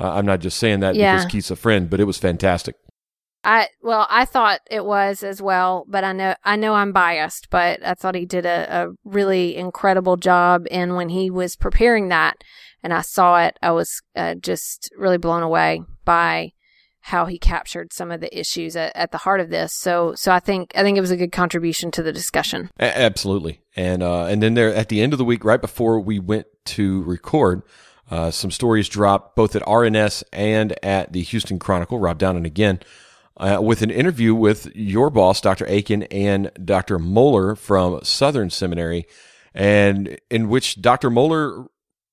Uh, 0.00 0.14
I'm 0.14 0.26
not 0.26 0.40
just 0.40 0.58
saying 0.58 0.80
that 0.80 0.94
yeah. 0.94 1.16
because 1.16 1.30
Keith's 1.30 1.50
a 1.50 1.56
friend, 1.56 1.90
but 1.90 2.00
it 2.00 2.04
was 2.04 2.18
fantastic. 2.18 2.76
I 3.42 3.68
well, 3.82 4.06
I 4.10 4.26
thought 4.26 4.60
it 4.70 4.84
was 4.84 5.22
as 5.22 5.40
well, 5.40 5.86
but 5.88 6.04
I 6.04 6.12
know 6.12 6.34
I 6.44 6.56
know 6.56 6.74
I'm 6.74 6.92
biased, 6.92 7.48
but 7.50 7.84
I 7.84 7.94
thought 7.94 8.14
he 8.14 8.26
did 8.26 8.44
a, 8.44 8.66
a 8.70 8.88
really 9.04 9.56
incredible 9.56 10.16
job. 10.16 10.66
And 10.70 10.94
when 10.94 11.08
he 11.08 11.30
was 11.30 11.56
preparing 11.56 12.08
that, 12.08 12.36
and 12.82 12.92
I 12.92 13.00
saw 13.00 13.42
it, 13.42 13.58
I 13.62 13.70
was 13.70 14.02
uh, 14.14 14.34
just 14.34 14.90
really 14.96 15.16
blown 15.16 15.42
away 15.42 15.82
by 16.04 16.52
how 17.02 17.24
he 17.24 17.38
captured 17.38 17.92
some 17.94 18.10
of 18.10 18.20
the 18.20 18.38
issues 18.38 18.76
at, 18.76 18.94
at, 18.94 19.10
the 19.10 19.18
heart 19.18 19.40
of 19.40 19.48
this. 19.48 19.74
So, 19.74 20.14
so 20.14 20.32
I 20.32 20.38
think 20.38 20.72
I 20.76 20.82
think 20.82 20.98
it 20.98 21.00
was 21.00 21.10
a 21.10 21.16
good 21.16 21.32
contribution 21.32 21.90
to 21.92 22.02
the 22.02 22.12
discussion. 22.12 22.70
A- 22.78 22.98
absolutely, 22.98 23.62
and 23.74 24.02
uh, 24.02 24.24
and 24.24 24.42
then 24.42 24.54
there 24.54 24.74
at 24.74 24.90
the 24.90 25.00
end 25.00 25.14
of 25.14 25.18
the 25.18 25.24
week, 25.24 25.44
right 25.44 25.60
before 25.60 25.98
we 26.00 26.18
went 26.18 26.46
to 26.66 27.02
record. 27.04 27.62
Uh, 28.10 28.30
some 28.30 28.50
stories 28.50 28.88
dropped 28.88 29.36
both 29.36 29.54
at 29.54 29.62
RNS 29.62 30.24
and 30.32 30.76
at 30.84 31.12
the 31.12 31.22
Houston 31.22 31.58
Chronicle. 31.58 31.98
Rob 31.98 32.18
Downen 32.18 32.44
again 32.44 32.80
uh, 33.36 33.58
with 33.62 33.82
an 33.82 33.90
interview 33.90 34.34
with 34.34 34.74
your 34.74 35.10
boss, 35.10 35.40
Dr. 35.40 35.64
Akin, 35.66 36.02
and 36.04 36.50
Dr. 36.62 36.98
Mohler 36.98 37.56
from 37.56 38.00
Southern 38.02 38.50
Seminary, 38.50 39.06
and 39.54 40.18
in 40.30 40.48
which 40.48 40.80
Dr. 40.82 41.10
Mohler 41.10 41.66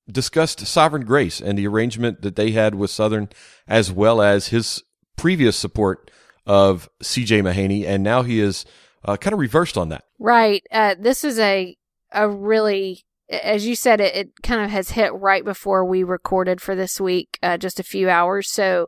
discussed 0.09 0.65
sovereign 0.65 1.03
grace 1.03 1.41
and 1.41 1.57
the 1.57 1.67
arrangement 1.67 2.21
that 2.21 2.37
they 2.37 2.51
had 2.51 2.75
with 2.75 2.89
Southern, 2.89 3.27
as 3.67 3.91
well 3.91 4.21
as 4.21 4.47
his 4.47 4.83
previous 5.17 5.57
support 5.57 6.09
of 6.45 6.89
C.J. 7.01 7.41
Mahaney, 7.41 7.85
and 7.85 8.03
now 8.03 8.21
he 8.21 8.39
is 8.39 8.65
uh, 9.03 9.17
kind 9.17 9.33
of 9.33 9.39
reversed 9.39 9.77
on 9.77 9.89
that. 9.89 10.05
Right. 10.19 10.65
Uh, 10.71 10.95
this 10.97 11.23
is 11.23 11.39
a 11.39 11.77
a 12.13 12.29
really, 12.29 13.03
as 13.29 13.67
you 13.67 13.75
said, 13.75 13.99
it, 13.99 14.15
it 14.15 14.29
kind 14.43 14.61
of 14.61 14.69
has 14.69 14.91
hit 14.91 15.13
right 15.13 15.43
before 15.43 15.83
we 15.85 16.03
recorded 16.03 16.61
for 16.61 16.75
this 16.75 16.99
week, 16.99 17.37
uh, 17.43 17.57
just 17.57 17.79
a 17.79 17.83
few 17.83 18.09
hours. 18.09 18.49
So 18.49 18.87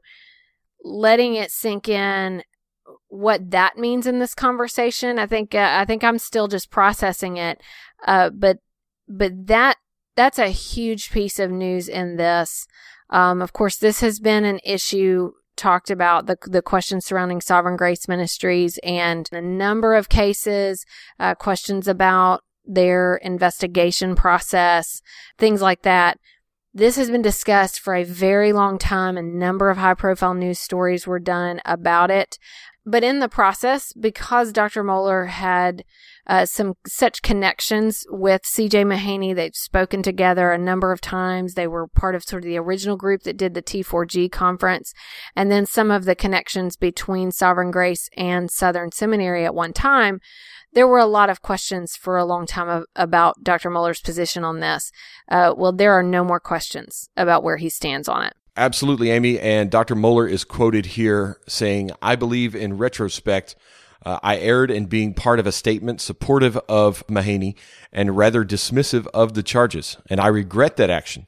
letting 0.84 1.36
it 1.36 1.51
sink 1.51 1.89
in 1.89 2.43
what 3.10 3.51
that 3.51 3.77
means 3.77 4.08
in 4.08 4.19
this 4.19 4.34
conversation. 4.34 5.19
I 5.19 5.25
think 5.25 5.53
uh, 5.53 5.77
I 5.79 5.86
think 5.86 6.03
I'm 6.03 6.19
still 6.19 6.48
just 6.48 6.72
processing 6.72 7.38
it. 7.38 7.62
Uh, 8.05 8.29
but 8.29 8.58
but 9.08 9.48
that 9.48 9.77
that's 10.15 10.39
a 10.39 10.50
huge 10.50 11.12
piece 11.12 11.39
of 11.39 11.51
news 11.51 11.88
in 11.89 12.17
this. 12.17 12.67
Um, 13.10 13.41
of 13.41 13.53
course, 13.53 13.77
this 13.77 14.01
has 14.01 14.19
been 14.19 14.46
an 14.46 14.60
issue 14.63 15.31
talked 15.55 15.91
about 15.91 16.27
the 16.27 16.38
the 16.43 16.62
questions 16.62 17.05
surrounding 17.05 17.41
Sovereign 17.41 17.75
Grace 17.75 18.08
Ministries 18.08 18.79
and 18.84 19.27
a 19.31 19.41
number 19.41 19.96
of 19.96 20.08
cases, 20.08 20.86
uh, 21.19 21.36
questions 21.36 21.88
about 21.88 22.43
their 22.70 23.16
investigation 23.18 24.16
process, 24.16 25.02
things 25.38 25.62
like 25.62 25.82
that. 25.82 26.20
This 26.72 26.98
has 26.98 27.10
been 27.10 27.24
discussed 27.24 27.80
for 27.80 27.96
a 27.96 28.04
very 28.04 28.54
long 28.54 28.78
time. 28.78 29.18
A 29.18 29.24
number 29.24 29.72
of 29.72 29.78
high 29.78 29.96
profile 29.96 30.36
news 30.36 30.60
stories 30.60 31.08
were 31.08 31.20
done 31.20 31.60
about 31.66 32.12
it. 32.12 32.38
But 32.86 33.04
in 33.04 33.20
the 33.20 33.30
process, 33.30 33.92
because 33.94 34.54
Dr. 34.54 34.84
Mohler 34.84 35.28
had 35.28 35.84
uh, 36.28 36.46
some 36.46 36.76
such 36.88 37.24
connections 37.24 38.06
with 38.10 38.44
CJ 38.44 38.86
Mahaney, 38.86 39.36
they've 39.36 39.56
spoken 39.56 40.04
together 40.04 40.52
a 40.52 40.58
number 40.58 40.92
of 40.92 41.02
times. 41.02 41.56
They 41.56 41.68
were 41.68 41.88
part 41.88 42.14
of 42.14 42.24
sort 42.24 42.44
of 42.44 42.48
the 42.48 42.58
original 42.58 42.98
group 42.98 43.24
that 43.24 43.38
did 43.38 43.56
the 43.56 43.64
T4G 43.64 44.32
conference. 44.32 44.94
And 45.36 45.52
then 45.52 45.66
some 45.66 45.90
of 45.90 46.06
the 46.06 46.16
connections 46.16 46.78
between 46.78 47.32
Sovereign 47.32 47.72
Grace 47.72 48.10
and 48.16 48.50
Southern 48.50 48.92
Seminary 48.92 49.44
at 49.44 49.56
one 49.56 49.74
time 49.74 50.20
there 50.74 50.88
were 50.88 51.00
a 51.00 51.06
lot 51.06 51.30
of 51.30 51.42
questions 51.42 51.96
for 51.96 52.18
a 52.18 52.26
long 52.26 52.46
time 52.46 52.70
of, 52.70 52.86
about 52.96 53.44
Dr. 53.44 53.70
Mohler's 53.70 54.02
position 54.02 54.44
on 54.44 54.60
this. 54.60 54.92
Uh, 55.30 55.54
well, 55.56 55.72
there 55.72 55.94
are 55.94 56.04
no 56.04 56.24
more 56.24 56.40
questions 56.40 57.10
about 57.18 57.44
where 57.44 57.58
he 57.58 57.70
stands 57.70 58.08
on 58.08 58.24
it. 58.24 58.34
Absolutely, 58.56 59.10
Amy. 59.10 59.40
And 59.40 59.72
Dr. 59.72 59.96
Mohler 59.96 60.30
is 60.30 60.44
quoted 60.44 60.86
here 60.88 61.40
saying, 61.48 61.92
I 62.02 62.16
believe 62.16 62.56
in 62.56 62.78
retrospect, 62.78 63.56
uh, 64.06 64.20
I 64.22 64.38
erred 64.38 64.72
in 64.72 64.86
being 64.86 65.14
part 65.14 65.40
of 65.40 65.48
a 65.48 65.52
statement 65.52 66.02
supportive 66.02 66.58
of 66.70 67.06
Mahaney 67.08 67.56
and 67.92 68.18
rather 68.18 68.46
dismissive 68.46 69.08
of 69.14 69.34
the 69.34 69.44
charges. 69.44 69.98
And 70.10 70.20
I 70.20 70.28
regret 70.28 70.78
that 70.78 70.90
action 70.90 71.28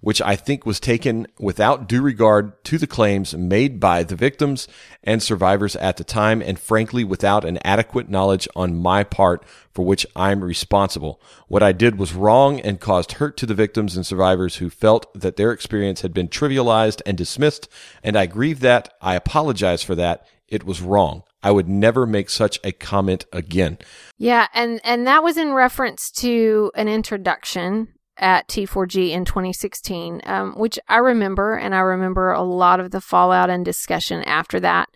which 0.00 0.22
I 0.22 0.36
think 0.36 0.64
was 0.64 0.80
taken 0.80 1.26
without 1.38 1.88
due 1.88 2.02
regard 2.02 2.62
to 2.64 2.78
the 2.78 2.86
claims 2.86 3.34
made 3.34 3.78
by 3.80 4.02
the 4.02 4.16
victims 4.16 4.66
and 5.04 5.22
survivors 5.22 5.76
at 5.76 5.96
the 5.96 6.04
time, 6.04 6.40
and 6.42 6.58
frankly, 6.58 7.04
without 7.04 7.44
an 7.44 7.58
adequate 7.64 8.08
knowledge 8.08 8.48
on 8.56 8.76
my 8.76 9.04
part 9.04 9.44
for 9.72 9.84
which 9.84 10.06
I'm 10.16 10.42
responsible. 10.42 11.20
What 11.48 11.62
I 11.62 11.72
did 11.72 11.98
was 11.98 12.14
wrong 12.14 12.60
and 12.60 12.80
caused 12.80 13.12
hurt 13.12 13.36
to 13.38 13.46
the 13.46 13.54
victims 13.54 13.96
and 13.96 14.06
survivors 14.06 14.56
who 14.56 14.70
felt 14.70 15.12
that 15.14 15.36
their 15.36 15.52
experience 15.52 16.00
had 16.00 16.14
been 16.14 16.28
trivialized 16.28 17.02
and 17.06 17.16
dismissed, 17.16 17.68
and 18.02 18.16
I 18.16 18.26
grieve 18.26 18.60
that. 18.60 18.94
I 19.00 19.14
apologize 19.14 19.82
for 19.82 19.94
that. 19.94 20.26
It 20.48 20.64
was 20.64 20.82
wrong. 20.82 21.22
I 21.42 21.50
would 21.52 21.68
never 21.68 22.06
make 22.06 22.28
such 22.28 22.58
a 22.64 22.72
comment 22.72 23.24
again. 23.32 23.78
Yeah, 24.18 24.48
and 24.52 24.80
and 24.84 25.06
that 25.06 25.22
was 25.22 25.36
in 25.38 25.52
reference 25.52 26.10
to 26.16 26.70
an 26.74 26.88
introduction 26.88 27.88
at 28.20 28.46
T4G 28.48 29.10
in 29.10 29.24
2016, 29.24 30.20
um, 30.24 30.52
which 30.52 30.78
I 30.88 30.98
remember, 30.98 31.56
and 31.56 31.74
I 31.74 31.80
remember 31.80 32.32
a 32.32 32.42
lot 32.42 32.78
of 32.78 32.90
the 32.90 33.00
fallout 33.00 33.50
and 33.50 33.64
discussion 33.64 34.22
after 34.24 34.60
that. 34.60 34.88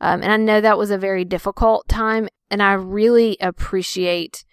Um, 0.00 0.22
and 0.22 0.32
I 0.32 0.36
know 0.36 0.60
that 0.60 0.78
was 0.78 0.92
a 0.92 0.96
very 0.96 1.24
difficult 1.24 1.88
time, 1.88 2.28
and 2.50 2.62
I 2.62 2.72
really 2.74 3.36
appreciate 3.40 4.44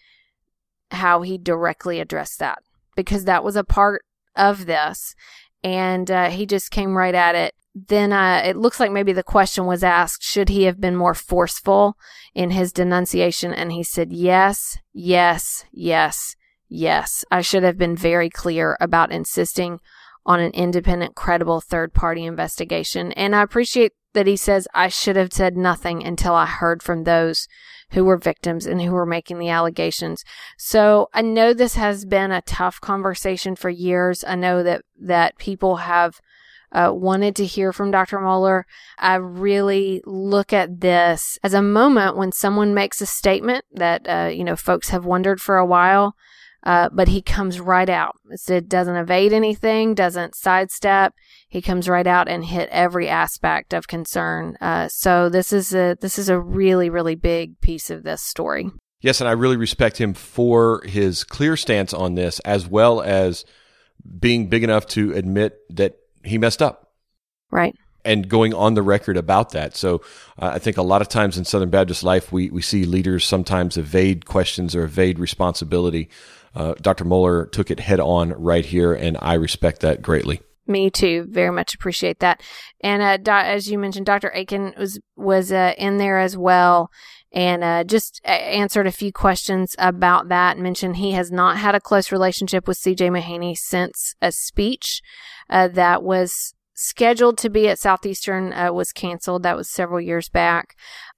how 0.91 1.21
he 1.21 1.37
directly 1.37 1.99
addressed 1.99 2.39
that 2.39 2.59
because 2.95 3.25
that 3.25 3.43
was 3.43 3.55
a 3.55 3.63
part 3.63 4.03
of 4.35 4.65
this, 4.65 5.15
and 5.63 6.09
uh, 6.09 6.29
he 6.29 6.45
just 6.47 6.71
came 6.71 6.97
right 6.97 7.15
at 7.15 7.35
it. 7.35 7.53
Then 7.75 8.11
uh, 8.11 8.41
it 8.43 8.55
looks 8.55 8.79
like 8.79 8.91
maybe 8.91 9.13
the 9.13 9.21
question 9.21 9.65
was 9.65 9.83
asked 9.83 10.23
should 10.23 10.49
he 10.49 10.63
have 10.63 10.79
been 10.79 10.95
more 10.95 11.13
forceful 11.13 11.97
in 12.33 12.51
his 12.51 12.71
denunciation? 12.71 13.53
And 13.53 13.71
he 13.71 13.83
said, 13.83 14.13
yes, 14.13 14.77
yes, 14.93 15.65
yes 15.71 16.35
Yes, 16.67 17.23
I 17.31 17.41
should 17.41 17.63
have 17.63 17.77
been 17.77 17.95
very 17.95 18.29
clear 18.29 18.77
about 18.81 19.11
insisting 19.11 19.79
on 20.25 20.39
an 20.39 20.51
independent, 20.51 21.15
credible 21.15 21.61
third 21.61 21.93
party 21.93 22.25
investigation. 22.25 23.11
And 23.11 23.35
I 23.35 23.43
appreciate 23.43 23.93
that 24.13 24.27
he 24.27 24.35
says 24.35 24.67
I 24.73 24.87
should 24.87 25.15
have 25.15 25.31
said 25.31 25.55
nothing 25.55 26.03
until 26.03 26.33
I 26.33 26.47
heard 26.47 26.81
from 26.81 27.03
those 27.03 27.47
who 27.91 28.03
were 28.03 28.17
victims 28.17 28.65
and 28.65 28.81
who 28.81 28.91
were 28.91 29.05
making 29.05 29.37
the 29.37 29.49
allegations. 29.49 30.23
So 30.57 31.09
I 31.13 31.21
know 31.21 31.53
this 31.53 31.75
has 31.75 32.05
been 32.05 32.31
a 32.31 32.41
tough 32.41 32.81
conversation 32.81 33.55
for 33.55 33.69
years. 33.69 34.23
I 34.23 34.35
know 34.35 34.63
that, 34.63 34.81
that 34.99 35.37
people 35.37 35.77
have 35.77 36.19
uh, 36.71 36.91
wanted 36.91 37.35
to 37.35 37.45
hear 37.45 37.71
from 37.71 37.91
Dr. 37.91 38.17
Mohler. 38.17 38.63
I 38.97 39.15
really 39.15 40.01
look 40.05 40.51
at 40.51 40.81
this 40.81 41.37
as 41.43 41.53
a 41.53 41.61
moment 41.61 42.17
when 42.17 42.31
someone 42.31 42.73
makes 42.73 43.01
a 43.01 43.05
statement 43.05 43.65
that, 43.71 44.09
uh, 44.09 44.29
you 44.29 44.43
know, 44.43 44.55
folks 44.55 44.89
have 44.89 45.05
wondered 45.05 45.39
for 45.39 45.57
a 45.57 45.65
while 45.65 46.15
uh, 46.65 46.89
but 46.91 47.07
he 47.07 47.21
comes 47.21 47.59
right 47.59 47.89
out. 47.89 48.15
It 48.47 48.67
doesn't 48.67 48.95
evade 48.95 49.33
anything, 49.33 49.93
doesn't 49.93 50.35
sidestep. 50.35 51.13
He 51.47 51.61
comes 51.61 51.87
right 51.87 52.07
out 52.07 52.27
and 52.27 52.43
hit 52.43 52.69
every 52.71 53.07
aspect 53.07 53.73
of 53.73 53.87
concern. 53.87 54.57
Uh, 54.59 54.87
so 54.87 55.29
this 55.29 55.53
is 55.53 55.73
a 55.73 55.95
this 56.01 56.17
is 56.17 56.29
a 56.29 56.39
really 56.39 56.89
really 56.89 57.15
big 57.15 57.59
piece 57.61 57.89
of 57.89 58.03
this 58.03 58.21
story. 58.21 58.69
Yes, 59.01 59.21
and 59.21 59.27
I 59.27 59.33
really 59.33 59.57
respect 59.57 59.97
him 59.99 60.13
for 60.13 60.81
his 60.85 61.23
clear 61.23 61.55
stance 61.55 61.93
on 61.93 62.15
this, 62.15 62.39
as 62.39 62.67
well 62.67 63.01
as 63.01 63.45
being 64.19 64.47
big 64.47 64.63
enough 64.63 64.87
to 64.87 65.13
admit 65.13 65.57
that 65.69 65.97
he 66.23 66.37
messed 66.37 66.61
up. 66.61 66.93
Right 67.51 67.75
and 68.05 68.29
going 68.29 68.53
on 68.53 68.75
the 68.75 68.83
record 68.83 69.17
about 69.17 69.49
that. 69.49 69.75
So 69.75 70.01
uh, 70.37 70.51
I 70.53 70.59
think 70.59 70.77
a 70.77 70.83
lot 70.83 71.01
of 71.01 71.09
times 71.09 71.37
in 71.37 71.43
Southern 71.43 71.71
Baptist 71.71 72.03
life, 72.03 72.31
we, 72.31 72.49
we 72.51 72.61
see 72.61 72.85
leaders 72.85 73.25
sometimes 73.25 73.77
evade 73.77 74.25
questions 74.25 74.75
or 74.75 74.83
evade 74.83 75.17
responsibility. 75.17 76.09
Uh, 76.55 76.73
Dr. 76.81 77.05
Mohler 77.05 77.51
took 77.51 77.69
it 77.69 77.79
head 77.79 77.99
on 77.99 78.31
right 78.31 78.65
here, 78.65 78.93
and 78.93 79.17
I 79.21 79.33
respect 79.33 79.81
that 79.81 80.01
greatly. 80.01 80.41
Me 80.67 80.89
too. 80.89 81.27
Very 81.29 81.51
much 81.51 81.75
appreciate 81.75 82.19
that. 82.19 82.41
And 82.81 83.03
uh, 83.03 83.17
do- 83.17 83.31
as 83.31 83.69
you 83.69 83.77
mentioned, 83.77 84.07
Dr. 84.07 84.29
Akin 84.29 84.73
was 84.77 84.99
was 85.15 85.51
uh, 85.51 85.73
in 85.77 85.97
there 85.97 86.17
as 86.17 86.35
well, 86.35 86.89
and 87.31 87.63
uh, 87.63 87.83
just 87.83 88.19
answered 88.25 88.87
a 88.87 88.91
few 88.91 89.11
questions 89.11 89.75
about 89.77 90.29
that. 90.29 90.57
Mentioned 90.57 90.95
he 90.95 91.11
has 91.11 91.31
not 91.31 91.57
had 91.57 91.75
a 91.75 91.79
close 91.79 92.11
relationship 92.11 92.67
with 92.67 92.77
C.J. 92.77 93.09
Mahaney 93.09 93.55
since 93.55 94.15
a 94.21 94.31
speech 94.31 95.01
uh, 95.49 95.67
that 95.67 96.01
was 96.01 96.55
scheduled 96.73 97.37
to 97.37 97.49
be 97.49 97.67
at 97.67 97.79
Southeastern 97.79 98.51
uh, 98.53 98.71
was 98.71 98.91
canceled. 98.91 99.43
That 99.43 99.57
was 99.57 99.69
several 99.69 100.01
years 100.01 100.29
back. 100.29 100.75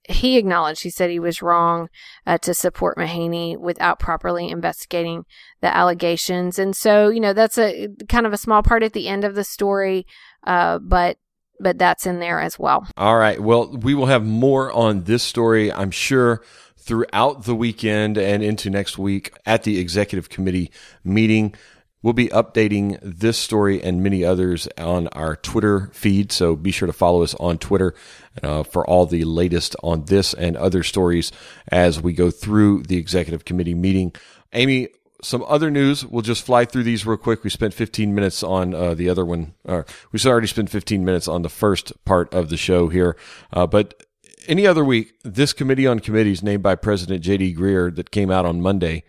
He 0.08 0.38
acknowledged, 0.38 0.82
he 0.82 0.90
said 0.90 1.10
he 1.10 1.20
was 1.20 1.42
wrong 1.42 1.90
uh, 2.26 2.38
to 2.38 2.54
support 2.54 2.96
Mahaney 2.96 3.58
without 3.58 3.98
properly 3.98 4.48
investigating 4.48 5.26
the 5.60 5.74
allegations. 5.74 6.58
And 6.58 6.74
so, 6.74 7.10
you 7.10 7.20
know, 7.20 7.34
that's 7.34 7.58
a 7.58 7.88
kind 8.08 8.26
of 8.26 8.32
a 8.32 8.38
small 8.38 8.62
part 8.62 8.82
at 8.82 8.94
the 8.94 9.06
end 9.06 9.24
of 9.24 9.34
the 9.34 9.44
story, 9.44 10.06
uh, 10.44 10.78
but 10.78 11.18
but 11.60 11.76
that's 11.76 12.06
in 12.06 12.20
there 12.20 12.40
as 12.40 12.58
well. 12.58 12.86
All 12.96 13.16
right. 13.18 13.40
Well, 13.40 13.76
we 13.76 13.92
will 13.92 14.06
have 14.06 14.24
more 14.24 14.72
on 14.72 15.04
this 15.04 15.22
story, 15.22 15.72
I'm 15.72 15.90
sure, 15.90 16.42
throughout 16.76 17.44
the 17.44 17.54
weekend 17.54 18.16
and 18.16 18.42
into 18.42 18.70
next 18.70 18.96
week 18.96 19.36
at 19.44 19.64
the 19.64 19.78
executive 19.78 20.30
committee 20.30 20.70
meeting. 21.04 21.54
We'll 22.00 22.12
be 22.12 22.28
updating 22.28 22.98
this 23.02 23.36
story 23.36 23.82
and 23.82 24.02
many 24.02 24.24
others 24.24 24.68
on 24.78 25.08
our 25.08 25.34
Twitter 25.34 25.90
feed, 25.92 26.30
so 26.30 26.54
be 26.54 26.70
sure 26.70 26.86
to 26.86 26.92
follow 26.92 27.22
us 27.24 27.34
on 27.34 27.58
Twitter 27.58 27.92
uh, 28.40 28.62
for 28.62 28.86
all 28.86 29.04
the 29.04 29.24
latest 29.24 29.74
on 29.82 30.04
this 30.04 30.32
and 30.32 30.56
other 30.56 30.84
stories 30.84 31.32
as 31.72 32.00
we 32.00 32.12
go 32.12 32.30
through 32.30 32.84
the 32.84 32.96
executive 32.96 33.44
committee 33.44 33.74
meeting. 33.74 34.12
Amy, 34.52 34.88
some 35.22 35.44
other 35.48 35.72
news. 35.72 36.06
We'll 36.06 36.22
just 36.22 36.46
fly 36.46 36.64
through 36.64 36.84
these 36.84 37.04
real 37.04 37.16
quick. 37.16 37.42
We 37.42 37.50
spent 37.50 37.74
15 37.74 38.14
minutes 38.14 38.44
on 38.44 38.74
uh, 38.74 38.94
the 38.94 39.08
other 39.08 39.24
one. 39.24 39.54
Uh, 39.66 39.82
we 40.12 40.20
already 40.24 40.46
spent 40.46 40.70
15 40.70 41.04
minutes 41.04 41.26
on 41.26 41.42
the 41.42 41.48
first 41.48 41.92
part 42.04 42.32
of 42.32 42.48
the 42.48 42.56
show 42.56 42.88
here, 42.88 43.16
uh, 43.52 43.66
but 43.66 44.04
any 44.46 44.66
other 44.66 44.84
week, 44.84 45.14
this 45.24 45.52
committee 45.52 45.86
on 45.86 45.98
committees 45.98 46.42
named 46.42 46.62
by 46.62 46.74
President 46.74 47.22
J.D. 47.22 47.54
Greear 47.54 47.94
that 47.94 48.10
came 48.10 48.30
out 48.30 48.46
on 48.46 48.60
Monday 48.60 49.02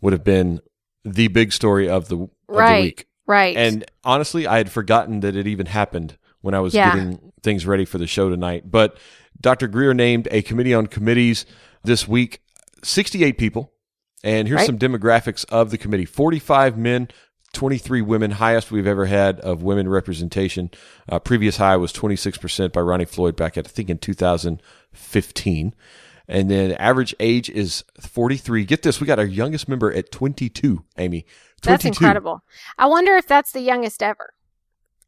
would 0.00 0.12
have 0.12 0.24
been 0.24 0.60
the 1.04 1.28
big 1.28 1.52
story 1.52 1.88
of 1.88 2.08
the, 2.08 2.28
right. 2.48 3.04
Right. 3.26 3.56
And 3.56 3.84
honestly, 4.04 4.46
I 4.46 4.58
had 4.58 4.70
forgotten 4.70 5.20
that 5.20 5.34
it 5.34 5.46
even 5.46 5.66
happened 5.66 6.18
when 6.42 6.54
I 6.54 6.60
was 6.60 6.74
yeah. 6.74 6.94
getting 6.94 7.32
things 7.42 7.66
ready 7.66 7.84
for 7.84 7.98
the 7.98 8.06
show 8.06 8.28
tonight. 8.28 8.70
But 8.70 8.98
Dr. 9.40 9.68
Greear 9.68 9.96
named 9.96 10.28
a 10.30 10.42
committee 10.42 10.74
on 10.74 10.86
committees 10.86 11.46
this 11.84 12.06
week, 12.06 12.42
68 12.82 13.38
people. 13.38 13.72
And 14.22 14.48
here's 14.48 14.58
right. 14.58 14.66
some 14.66 14.78
demographics 14.78 15.44
of 15.50 15.70
the 15.70 15.78
committee 15.78 16.06
45 16.06 16.76
men, 16.78 17.08
23 17.52 18.02
women, 18.02 18.32
highest 18.32 18.70
we've 18.70 18.86
ever 18.86 19.06
had 19.06 19.40
of 19.40 19.62
women 19.62 19.88
representation. 19.88 20.70
Uh, 21.08 21.18
previous 21.18 21.56
high 21.58 21.76
was 21.76 21.92
26% 21.92 22.72
by 22.72 22.80
Ronnie 22.80 23.04
Floyd 23.04 23.36
back 23.36 23.56
at, 23.56 23.66
I 23.66 23.70
think, 23.70 23.90
in 23.90 23.98
2015. 23.98 25.74
And 26.26 26.50
then 26.50 26.72
average 26.72 27.14
age 27.20 27.50
is 27.50 27.84
43. 28.00 28.64
Get 28.64 28.82
this, 28.82 29.00
we 29.00 29.06
got 29.06 29.18
our 29.18 29.26
youngest 29.26 29.68
member 29.68 29.92
at 29.92 30.10
22, 30.10 30.84
Amy. 30.96 31.26
22. 31.64 31.72
That's 31.72 31.84
incredible. 31.84 32.42
I 32.78 32.86
wonder 32.86 33.16
if 33.16 33.26
that's 33.26 33.52
the 33.52 33.60
youngest 33.60 34.02
ever. 34.02 34.34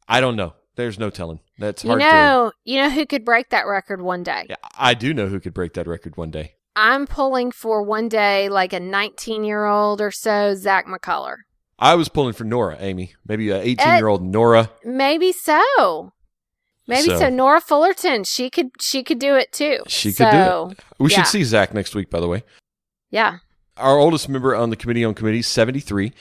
I 0.07 0.21
don't 0.21 0.35
know. 0.35 0.53
There's 0.75 0.99
no 0.99 1.09
telling. 1.09 1.39
That's 1.57 1.83
you 1.83 1.89
hard 1.89 1.99
know, 2.01 2.51
to. 2.51 2.71
You 2.71 2.81
know 2.81 2.89
who 2.89 3.05
could 3.05 3.25
break 3.25 3.49
that 3.49 3.65
record 3.65 4.01
one 4.01 4.23
day? 4.23 4.45
Yeah, 4.49 4.57
I 4.77 4.93
do 4.93 5.13
know 5.13 5.27
who 5.27 5.39
could 5.39 5.53
break 5.53 5.73
that 5.73 5.87
record 5.87 6.17
one 6.17 6.31
day. 6.31 6.53
I'm 6.75 7.07
pulling 7.07 7.51
for 7.51 7.81
one 7.81 8.07
day 8.07 8.49
like 8.49 8.73
a 8.73 8.79
19 8.79 9.43
year 9.43 9.65
old 9.65 9.99
or 9.99 10.11
so, 10.11 10.53
Zach 10.53 10.85
McCullough. 10.85 11.37
I 11.79 11.95
was 11.95 12.09
pulling 12.09 12.33
for 12.33 12.43
Nora, 12.43 12.77
Amy. 12.79 13.13
Maybe 13.27 13.49
an 13.49 13.57
eh, 13.57 13.75
18 13.81 13.97
year 13.97 14.07
old 14.07 14.23
Nora. 14.23 14.69
Maybe 14.83 15.31
so. 15.31 16.13
Maybe 16.87 17.09
so. 17.09 17.17
so. 17.19 17.29
Nora 17.29 17.59
Fullerton, 17.59 18.23
she 18.23 18.49
could 18.51 18.69
she 18.79 19.03
could 19.03 19.19
do 19.19 19.35
it 19.35 19.51
too. 19.51 19.79
She 19.87 20.11
so, 20.11 20.25
could 20.25 20.31
do 20.31 20.71
it. 20.71 20.79
We 20.99 21.11
yeah. 21.11 21.17
should 21.17 21.27
see 21.27 21.43
Zach 21.43 21.73
next 21.73 21.95
week, 21.95 22.11
by 22.11 22.19
the 22.19 22.27
way. 22.27 22.43
Yeah. 23.09 23.39
Our 23.75 23.97
oldest 23.97 24.29
member 24.29 24.55
on 24.55 24.69
the 24.69 24.75
committee 24.75 25.03
on 25.03 25.15
committees, 25.15 25.47
seventy 25.47 25.79
three. 25.79 26.13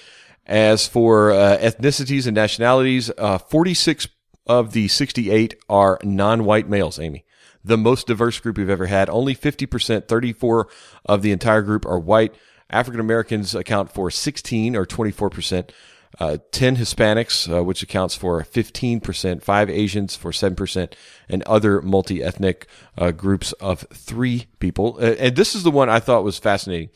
As 0.47 0.87
for 0.87 1.33
uh, 1.33 1.59
ethnicities 1.59 2.27
and 2.27 2.35
nationalities, 2.35 3.11
uh, 3.19 3.39
forty 3.39 3.75
six 3.75 4.07
of 4.47 4.73
the 4.73 4.89
sixty 4.89 5.31
eight 5.31 5.55
are 5.69 5.99
non 6.05 6.45
white 6.45 6.69
males. 6.69 6.99
Amy, 7.01 7.25
the 7.67 7.77
most 7.77 8.07
diverse 8.07 8.39
group 8.39 8.57
we've 8.57 8.71
ever 8.71 8.87
had. 8.87 9.11
Only 9.11 9.35
50%, 9.35 10.07
34 10.07 10.69
of 11.05 11.23
the 11.23 11.33
entire 11.33 11.63
group 11.63 11.85
are 11.85 11.99
white. 11.99 12.35
African 12.71 13.01
Americans 13.01 13.55
account 13.55 13.93
for 13.93 14.11
16 14.11 14.77
or 14.77 14.87
24%. 14.87 15.71
Uh, 16.19 16.39
10 16.51 16.77
Hispanics, 16.77 17.55
uh, 17.55 17.63
which 17.63 17.83
accounts 17.83 18.15
for 18.15 18.41
15%, 18.41 19.43
5 19.43 19.71
Asians 19.71 20.17
for 20.17 20.31
7%, 20.31 20.93
and 21.29 21.43
other 21.43 21.83
multi 21.83 22.23
ethnic 22.23 22.67
uh, 22.97 23.11
groups 23.11 23.53
of 23.55 23.81
3 23.93 24.47
people. 24.59 24.97
Uh, 24.99 25.15
and 25.19 25.37
this 25.37 25.55
is 25.55 25.63
the 25.63 25.71
one 25.71 25.91
I 25.91 26.01
thought 26.01 26.25
was 26.25 26.39
fascinating. 26.39 26.89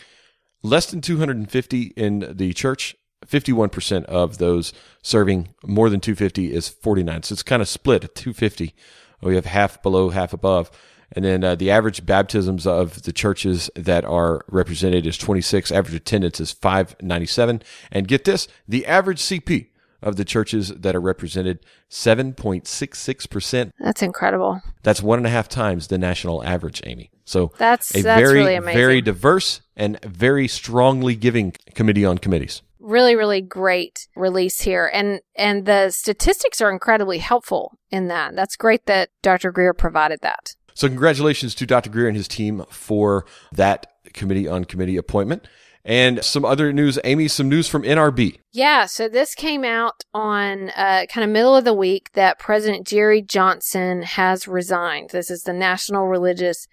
Less 0.63 0.91
than 0.91 1.03
250 1.03 1.83
in 1.97 2.33
the 2.35 2.55
church, 2.55 2.97
51% 3.27 4.05
of 4.05 4.39
those 4.39 4.73
serving 5.03 5.49
more 5.65 5.91
than 5.91 6.01
250 6.01 6.53
is 6.53 6.69
49. 6.69 7.23
So 7.25 7.35
it's 7.35 7.43
kind 7.43 7.63
of 7.63 7.69
split 7.69 8.05
at 8.05 8.15
250. 8.15 8.75
We 9.23 9.35
have 9.35 9.47
half 9.47 9.83
below, 9.83 10.11
half 10.11 10.33
above. 10.33 10.71
And 11.13 11.25
then 11.25 11.43
uh, 11.43 11.55
the 11.57 11.71
average 11.71 12.07
baptisms 12.07 12.67
of 12.67 13.03
the 13.03 13.13
churches 13.13 13.69
that 13.75 14.05
are 14.05 14.45
represented 14.49 15.07
is 15.07 15.19
26. 15.19 15.73
Average 15.73 15.95
attendance 15.95 16.41
is 16.41 16.53
597. 16.53 17.63
And 17.91 18.09
get 18.09 18.25
this, 18.25 18.47
the 18.69 18.87
average 18.87 19.21
CP 19.21 19.67
of 20.03 20.17
the 20.17 20.25
churches 20.25 20.69
that 20.69 20.97
are 20.97 21.01
represented, 21.01 21.59
7.66%. 21.91 23.71
That's 23.79 24.03
incredible. 24.03 24.63
That's 24.83 25.03
one 25.03 25.19
and 25.19 25.27
a 25.27 25.31
half 25.31 25.49
times 25.49 25.89
the 25.89 25.99
national 25.99 26.43
average, 26.43 26.81
Amy. 26.87 27.11
So 27.25 27.53
that's 27.59 27.95
a 27.95 28.03
that's 28.03 28.21
very, 28.21 28.39
really 28.39 28.55
amazing. 28.55 28.79
very 28.79 29.01
diverse 29.03 29.61
and 29.77 30.03
very 30.03 30.49
strongly 30.49 31.17
giving 31.17 31.55
committee 31.75 32.05
on 32.05 32.17
committees 32.19 32.63
really 32.81 33.15
really 33.15 33.41
great 33.41 34.09
release 34.17 34.61
here. 34.63 34.91
And 34.93 35.21
and 35.37 35.67
the 35.67 35.91
statistics 35.91 36.61
are 36.61 36.71
incredibly 36.71 37.19
helpful 37.19 37.79
in 37.91 38.09
that. 38.09 38.35
That's 38.35 38.57
great 38.57 38.87
that 38.87 39.11
dr 39.23 39.53
greear 39.53 39.77
provided 39.77 40.21
that. 40.23 40.57
So 40.75 40.89
congratulations 40.89 41.55
to 41.57 41.67
dr 41.67 41.91
greear 41.91 42.09
and 42.09 42.17
his 42.17 42.29
team 42.29 42.65
for 42.71 43.27
that 43.53 43.93
committee 44.13 44.49
on 44.49 44.65
committee 44.65 44.97
appointment. 44.97 45.47
And 45.83 46.23
some 46.23 46.45
other 46.45 46.73
news 46.73 46.99
amy 47.05 47.27
some 47.29 47.49
news 47.49 47.67
from 47.67 47.85
nrb 47.85 48.37
yeah 48.53 48.85
so 48.85 49.09
this 49.09 49.35
came 49.35 49.65
out 49.65 50.05
on 50.13 50.69
uh, 50.77 51.07
kind 51.09 51.25
of 51.25 51.31
middle 51.31 51.57
of 51.57 51.65
the 51.65 51.73
week 51.73 52.13
that 52.13 52.39
president 52.39 52.87
jerry 52.87 53.23
johnson 53.23 54.03
has 54.03 54.47
resigned. 54.47 55.11
This 55.11 55.31
is 55.31 55.45
the 55.45 55.55
national 55.55 56.07
religious 56.07 56.67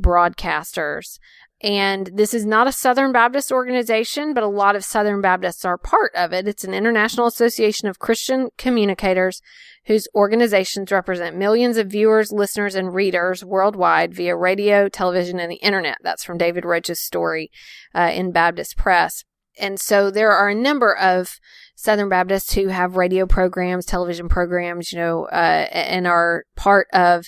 broadcasters 0.00 1.18
and 1.64 2.10
this 2.12 2.34
is 2.34 2.44
not 2.44 2.66
a 2.66 2.72
Southern 2.72 3.10
Baptist 3.10 3.50
organization, 3.50 4.34
but 4.34 4.42
a 4.42 4.48
lot 4.48 4.76
of 4.76 4.84
Southern 4.84 5.22
Baptists 5.22 5.64
are 5.64 5.78
part 5.78 6.14
of 6.14 6.30
it. 6.30 6.46
It's 6.46 6.62
an 6.62 6.74
international 6.74 7.26
association 7.26 7.88
of 7.88 7.98
Christian 7.98 8.50
communicators 8.58 9.40
whose 9.86 10.06
organizations 10.14 10.92
represent 10.92 11.38
millions 11.38 11.78
of 11.78 11.86
viewers, 11.86 12.30
listeners, 12.30 12.74
and 12.74 12.92
readers 12.92 13.42
worldwide 13.42 14.12
via 14.12 14.36
radio, 14.36 14.90
television, 14.90 15.40
and 15.40 15.50
the 15.50 15.56
internet. 15.56 15.96
That's 16.02 16.22
from 16.22 16.36
David 16.36 16.66
Roach's 16.66 17.00
story 17.00 17.50
uh, 17.94 18.10
in 18.12 18.30
Baptist 18.30 18.76
Press. 18.76 19.24
And 19.58 19.80
so 19.80 20.10
there 20.10 20.32
are 20.32 20.50
a 20.50 20.54
number 20.54 20.94
of 20.94 21.40
Southern 21.76 22.10
Baptists 22.10 22.52
who 22.52 22.68
have 22.68 22.96
radio 22.96 23.24
programs, 23.24 23.86
television 23.86 24.28
programs, 24.28 24.92
you 24.92 24.98
know, 24.98 25.24
uh, 25.32 25.66
and 25.72 26.06
are 26.06 26.44
part 26.56 26.88
of 26.92 27.24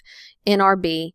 NRB. 0.47 1.13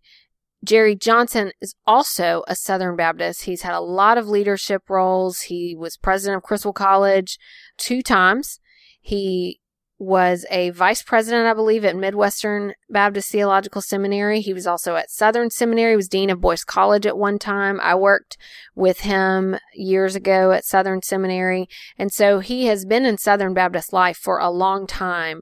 Jerry 0.64 0.96
Johnson 0.96 1.52
is 1.60 1.74
also 1.88 2.44
a 2.48 2.56
Southern 2.56 2.96
Baptist. 2.96 3.44
He's 3.44 3.64
had 3.64 3.74
a 3.74 3.80
lot 3.80 4.18
of 4.18 4.28
leadership 4.28 4.90
roles. 4.90 5.42
He 5.42 5.76
was 5.76 5.98
president 5.98 6.38
of 6.38 6.44
Criswell 6.44 6.74
College 6.74 7.40
two 7.78 8.02
times. 8.02 8.60
He 9.02 9.60
was 9.98 10.48
a 10.50 10.72
vice 10.72 11.04
president, 11.04 11.46
I 11.46 11.54
believe, 11.54 11.86
at 11.86 11.96
Midwestern 11.96 12.74
Baptist 12.90 13.32
Theological 13.32 13.82
Seminary. 13.82 14.42
He 14.42 14.54
was 14.54 14.66
also 14.66 14.96
at 14.96 15.12
Southern 15.12 15.52
Seminary. 15.52 15.92
He 15.92 15.96
was 15.96 16.08
dean 16.08 16.32
of 16.32 16.42
Boyce 16.42 16.64
College 16.64 17.06
at 17.06 17.18
one 17.18 17.38
time. 17.38 17.80
I 17.82 17.94
worked 17.94 18.36
with 18.74 19.02
him 19.02 19.58
years 19.76 20.16
ago 20.16 20.52
at 20.54 20.66
Southern 20.66 21.04
Seminary. 21.04 21.70
And 22.00 22.12
so 22.12 22.40
he 22.40 22.66
has 22.66 22.84
been 22.84 23.06
in 23.06 23.20
Southern 23.20 23.54
Baptist 23.54 23.94
life 23.94 24.18
for 24.18 24.40
a 24.40 24.50
long 24.50 24.88
time. 24.88 25.42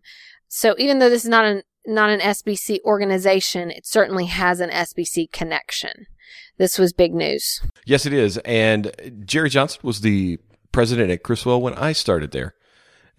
So 0.49 0.75
even 0.77 0.99
though 0.99 1.09
this 1.09 1.23
is 1.23 1.29
not 1.29 1.45
an 1.45 1.63
not 1.89 2.09
an 2.09 2.19
SBC 2.19 2.79
organization, 2.83 3.71
it 3.71 3.85
certainly 3.85 4.25
has 4.25 4.59
an 4.59 4.69
SBC 4.69 5.31
connection. 5.31 6.07
This 6.57 6.77
was 6.77 6.93
big 6.93 7.13
news. 7.13 7.61
Yes, 7.85 8.05
it 8.05 8.13
is. 8.13 8.37
And 8.39 9.23
Jerry 9.25 9.49
Johnson 9.49 9.79
was 9.83 10.01
the 10.01 10.39
president 10.71 11.09
at 11.09 11.23
Criswell 11.23 11.61
when 11.61 11.73
I 11.73 11.93
started 11.93 12.31
there. 12.31 12.53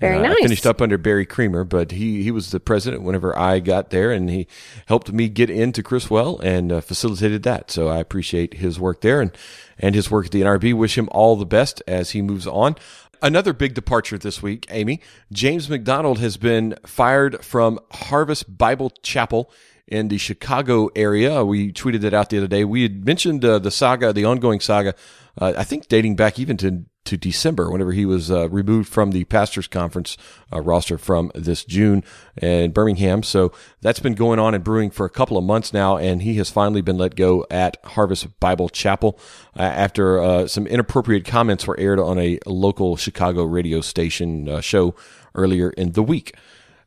Very 0.00 0.16
uh, 0.16 0.22
nice. 0.22 0.36
I 0.38 0.42
finished 0.42 0.66
up 0.66 0.80
under 0.80 0.96
Barry 0.96 1.26
Creamer, 1.26 1.64
but 1.64 1.92
he, 1.92 2.22
he 2.22 2.30
was 2.30 2.50
the 2.50 2.60
president 2.60 3.02
whenever 3.02 3.38
I 3.38 3.60
got 3.60 3.90
there, 3.90 4.10
and 4.10 4.30
he 4.30 4.46
helped 4.86 5.12
me 5.12 5.28
get 5.28 5.50
into 5.50 5.82
Criswell 5.82 6.38
and 6.40 6.72
uh, 6.72 6.80
facilitated 6.80 7.42
that. 7.42 7.70
So 7.70 7.88
I 7.88 7.98
appreciate 7.98 8.54
his 8.54 8.80
work 8.80 9.02
there 9.02 9.20
and, 9.20 9.30
and 9.78 9.94
his 9.94 10.10
work 10.10 10.26
at 10.26 10.32
the 10.32 10.40
NRB. 10.40 10.72
Wish 10.74 10.96
him 10.96 11.08
all 11.12 11.36
the 11.36 11.44
best 11.44 11.82
as 11.86 12.10
he 12.10 12.22
moves 12.22 12.46
on. 12.46 12.76
Another 13.22 13.52
big 13.52 13.74
departure 13.74 14.16
this 14.16 14.42
week, 14.42 14.66
Amy. 14.70 15.00
James 15.30 15.68
MacDonald 15.68 16.18
has 16.20 16.38
been 16.38 16.74
fired 16.86 17.44
from 17.44 17.78
Harvest 17.92 18.56
Bible 18.56 18.90
Chapel 19.02 19.50
in 19.86 20.08
the 20.08 20.16
Chicago 20.16 20.88
area. 20.96 21.44
We 21.44 21.70
tweeted 21.70 22.00
that 22.00 22.14
out 22.14 22.30
the 22.30 22.38
other 22.38 22.46
day. 22.46 22.64
We 22.64 22.82
had 22.82 23.04
mentioned 23.04 23.44
uh, 23.44 23.58
the 23.58 23.70
saga, 23.70 24.14
the 24.14 24.24
ongoing 24.24 24.60
saga, 24.60 24.94
uh, 25.38 25.52
I 25.56 25.64
think 25.64 25.88
dating 25.88 26.16
back 26.16 26.38
even 26.38 26.56
to 26.58 26.86
to 27.04 27.16
December, 27.16 27.70
whenever 27.70 27.92
he 27.92 28.04
was 28.04 28.30
uh, 28.30 28.48
removed 28.50 28.88
from 28.88 29.10
the 29.10 29.24
pastors' 29.24 29.66
conference 29.66 30.16
uh, 30.52 30.60
roster 30.60 30.98
from 30.98 31.30
this 31.34 31.64
June 31.64 32.04
in 32.40 32.72
Birmingham. 32.72 33.22
So 33.22 33.52
that's 33.80 34.00
been 34.00 34.14
going 34.14 34.38
on 34.38 34.54
and 34.54 34.62
brewing 34.62 34.90
for 34.90 35.06
a 35.06 35.10
couple 35.10 35.36
of 35.36 35.44
months 35.44 35.72
now, 35.72 35.96
and 35.96 36.22
he 36.22 36.34
has 36.34 36.50
finally 36.50 36.82
been 36.82 36.98
let 36.98 37.16
go 37.16 37.46
at 37.50 37.76
Harvest 37.84 38.38
Bible 38.38 38.68
Chapel 38.68 39.18
uh, 39.58 39.62
after 39.62 40.20
uh, 40.20 40.46
some 40.46 40.66
inappropriate 40.66 41.24
comments 41.24 41.66
were 41.66 41.78
aired 41.78 41.98
on 41.98 42.18
a 42.18 42.38
local 42.46 42.96
Chicago 42.96 43.44
radio 43.44 43.80
station 43.80 44.48
uh, 44.48 44.60
show 44.60 44.94
earlier 45.34 45.70
in 45.70 45.92
the 45.92 46.02
week. 46.02 46.36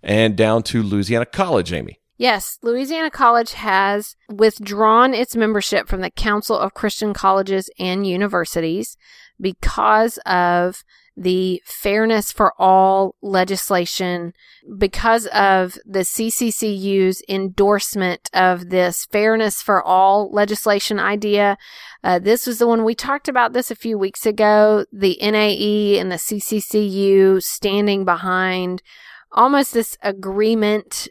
And 0.02 0.36
down 0.36 0.64
to 0.64 0.84
Louisiana 0.84 1.26
College, 1.26 1.72
Amy. 1.72 2.00
Yes, 2.18 2.60
Louisiana 2.62 3.10
College 3.10 3.54
has 3.54 4.16
withdrawn 4.30 5.14
its 5.14 5.36
membership 5.36 5.88
from 5.88 6.02
the 6.02 6.12
Council 6.12 6.58
of 6.58 6.74
Christian 6.74 7.14
Colleges 7.14 7.70
and 7.80 8.06
Universities 8.06 8.98
because 9.44 10.18
of 10.26 10.84
the 11.16 11.62
Fairness 11.66 12.32
for 12.32 12.54
All 12.58 13.16
legislation, 13.22 14.34
because 14.78 15.28
of 15.28 15.78
the 15.86 16.00
CCCU's 16.00 17.22
endorsement 17.30 18.30
of 18.34 18.70
this 18.70 19.06
Fairness 19.06 19.62
for 19.62 19.84
All 19.84 20.32
legislation 20.32 21.00
idea. 21.00 21.58
Uh, 22.04 22.18
this 22.18 22.48
was 22.48 22.58
the 22.58 22.68
one 22.68 22.84
we 22.84 22.96
talked 22.96 23.28
about 23.28 23.54
this 23.54 23.70
a 23.70 23.76
few 23.76 23.98
weeks 23.98 24.26
ago. 24.26 24.86
The 24.92 25.20
NAE 25.22 26.00
and 26.00 26.12
the 26.12 26.16
CCCU 26.16 27.44
standing 27.44 28.06
behind 28.06 28.82
almost 29.32 29.74
this 29.74 29.98
agreement 30.02 31.10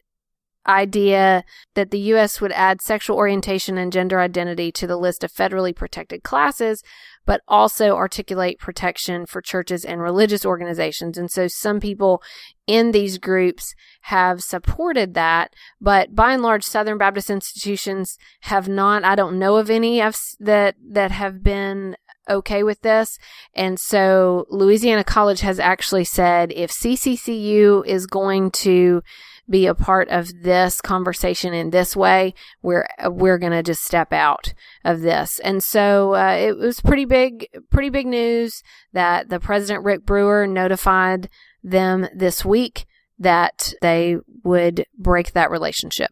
idea 0.66 1.44
that 1.74 1.90
the 1.90 1.98
U.S. 1.98 2.40
would 2.40 2.52
add 2.52 2.80
sexual 2.80 3.16
orientation 3.16 3.78
and 3.78 3.92
gender 3.92 4.20
identity 4.20 4.70
to 4.72 4.86
the 4.86 4.96
list 4.96 5.24
of 5.24 5.32
federally 5.32 5.74
protected 5.74 6.22
classes, 6.22 6.82
but 7.24 7.42
also 7.46 7.96
articulate 7.96 8.58
protection 8.58 9.26
for 9.26 9.40
churches 9.40 9.84
and 9.84 10.00
religious 10.00 10.44
organizations. 10.44 11.16
And 11.16 11.30
so 11.30 11.48
some 11.48 11.80
people 11.80 12.22
in 12.66 12.92
these 12.92 13.18
groups 13.18 13.74
have 14.02 14.42
supported 14.42 15.14
that, 15.14 15.52
but 15.80 16.14
by 16.14 16.32
and 16.32 16.42
large, 16.42 16.64
Southern 16.64 16.98
Baptist 16.98 17.30
institutions 17.30 18.18
have 18.42 18.68
not. 18.68 19.04
I 19.04 19.14
don't 19.14 19.38
know 19.38 19.56
of 19.56 19.70
any 19.70 20.00
that 20.40 20.76
that 20.90 21.10
have 21.10 21.42
been 21.42 21.96
okay 22.28 22.62
with 22.62 22.80
this. 22.82 23.18
And 23.54 23.78
so 23.78 24.46
Louisiana 24.48 25.04
College 25.04 25.40
has 25.40 25.58
actually 25.58 26.04
said 26.04 26.52
if 26.52 26.70
CCCU 26.70 27.84
is 27.86 28.06
going 28.06 28.50
to 28.52 29.02
be 29.48 29.66
a 29.66 29.74
part 29.74 30.08
of 30.08 30.42
this 30.42 30.80
conversation 30.80 31.52
in 31.52 31.70
this 31.70 31.96
way, 31.96 32.34
we're 32.62 32.86
we're 33.06 33.38
gonna 33.38 33.62
just 33.62 33.84
step 33.84 34.12
out 34.12 34.54
of 34.84 35.00
this. 35.00 35.40
And 35.40 35.62
so 35.62 36.14
uh, 36.14 36.36
it 36.38 36.56
was 36.56 36.80
pretty 36.80 37.04
big, 37.04 37.48
pretty 37.70 37.90
big 37.90 38.06
news 38.06 38.62
that 38.92 39.28
the 39.28 39.40
president 39.40 39.84
Rick 39.84 40.06
Brewer 40.06 40.46
notified 40.46 41.28
them 41.62 42.08
this 42.14 42.44
week 42.44 42.86
that 43.18 43.72
they 43.82 44.18
would 44.42 44.86
break 44.96 45.32
that 45.32 45.50
relationship. 45.50 46.10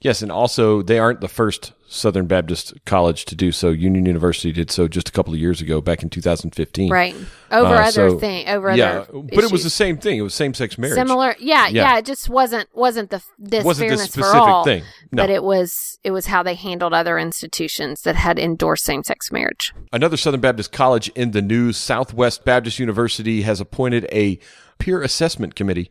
Yes, 0.00 0.22
and 0.22 0.32
also 0.32 0.82
they 0.82 0.98
aren't 0.98 1.20
the 1.20 1.28
first 1.28 1.72
Southern 1.92 2.26
Baptist 2.26 2.72
College 2.86 3.24
to 3.24 3.34
do 3.34 3.50
so. 3.50 3.70
Union 3.70 4.06
University 4.06 4.52
did 4.52 4.70
so 4.70 4.86
just 4.86 5.08
a 5.08 5.12
couple 5.12 5.34
of 5.34 5.40
years 5.40 5.60
ago, 5.60 5.80
back 5.80 6.04
in 6.04 6.08
2015. 6.08 6.88
Right. 6.88 7.16
Over 7.50 7.74
uh, 7.74 7.88
other 7.88 8.10
so, 8.10 8.18
thing, 8.18 8.48
over 8.48 8.74
yeah, 8.76 9.00
other 9.00 9.22
but 9.22 9.42
it 9.42 9.50
was 9.50 9.64
the 9.64 9.70
same 9.70 9.98
thing. 9.98 10.16
It 10.16 10.22
was 10.22 10.32
same 10.32 10.54
sex 10.54 10.78
marriage. 10.78 10.94
Similar, 10.94 11.34
yeah, 11.40 11.66
yeah, 11.66 11.94
yeah, 11.94 11.98
It 11.98 12.04
just 12.04 12.28
wasn't 12.28 12.68
wasn't 12.72 13.10
the 13.10 13.20
this 13.40 13.64
wasn't 13.64 13.88
fairness 13.88 14.02
this 14.02 14.12
specific 14.12 14.32
for 14.32 14.38
all, 14.38 14.64
thing. 14.64 14.84
No. 15.10 15.24
But 15.24 15.30
it 15.30 15.42
was 15.42 15.98
it 16.04 16.12
was 16.12 16.26
how 16.26 16.44
they 16.44 16.54
handled 16.54 16.94
other 16.94 17.18
institutions 17.18 18.02
that 18.02 18.14
had 18.14 18.38
endorsed 18.38 18.84
same 18.84 19.02
sex 19.02 19.32
marriage. 19.32 19.74
Another 19.92 20.16
Southern 20.16 20.40
Baptist 20.40 20.70
college 20.70 21.08
in 21.16 21.32
the 21.32 21.42
news, 21.42 21.76
Southwest 21.76 22.44
Baptist 22.44 22.78
University 22.78 23.42
has 23.42 23.60
appointed 23.60 24.06
a 24.12 24.38
peer 24.78 25.02
assessment 25.02 25.56
committee 25.56 25.90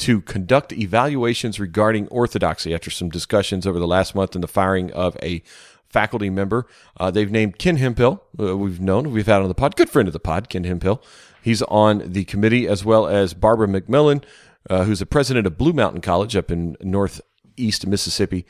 to 0.00 0.22
conduct 0.22 0.72
evaluations 0.72 1.60
regarding 1.60 2.08
orthodoxy 2.08 2.74
after 2.74 2.90
some 2.90 3.10
discussions 3.10 3.66
over 3.66 3.78
the 3.78 3.86
last 3.86 4.14
month 4.14 4.34
and 4.34 4.42
the 4.42 4.48
firing 4.48 4.90
of 4.92 5.16
a 5.22 5.42
faculty 5.88 6.30
member. 6.30 6.66
Uh, 6.98 7.10
they've 7.10 7.30
named 7.30 7.58
Ken 7.58 7.76
Hemphill, 7.76 8.22
uh, 8.38 8.56
we've 8.56 8.80
known, 8.80 9.12
we've 9.12 9.26
had 9.26 9.42
on 9.42 9.48
the 9.48 9.54
pod, 9.54 9.76
good 9.76 9.90
friend 9.90 10.08
of 10.08 10.12
the 10.12 10.20
pod, 10.20 10.48
Ken 10.48 10.64
Hemphill. 10.64 11.02
He's 11.42 11.62
on 11.62 12.12
the 12.12 12.24
committee, 12.24 12.66
as 12.66 12.84
well 12.84 13.06
as 13.06 13.34
Barbara 13.34 13.66
McMillin, 13.66 14.24
uh, 14.68 14.84
who's 14.84 15.00
the 15.00 15.06
president 15.06 15.46
of 15.46 15.58
Blue 15.58 15.72
Mountain 15.72 16.00
College 16.00 16.36
up 16.36 16.50
in 16.50 16.76
northeast 16.80 17.86
Mississippi. 17.86 18.46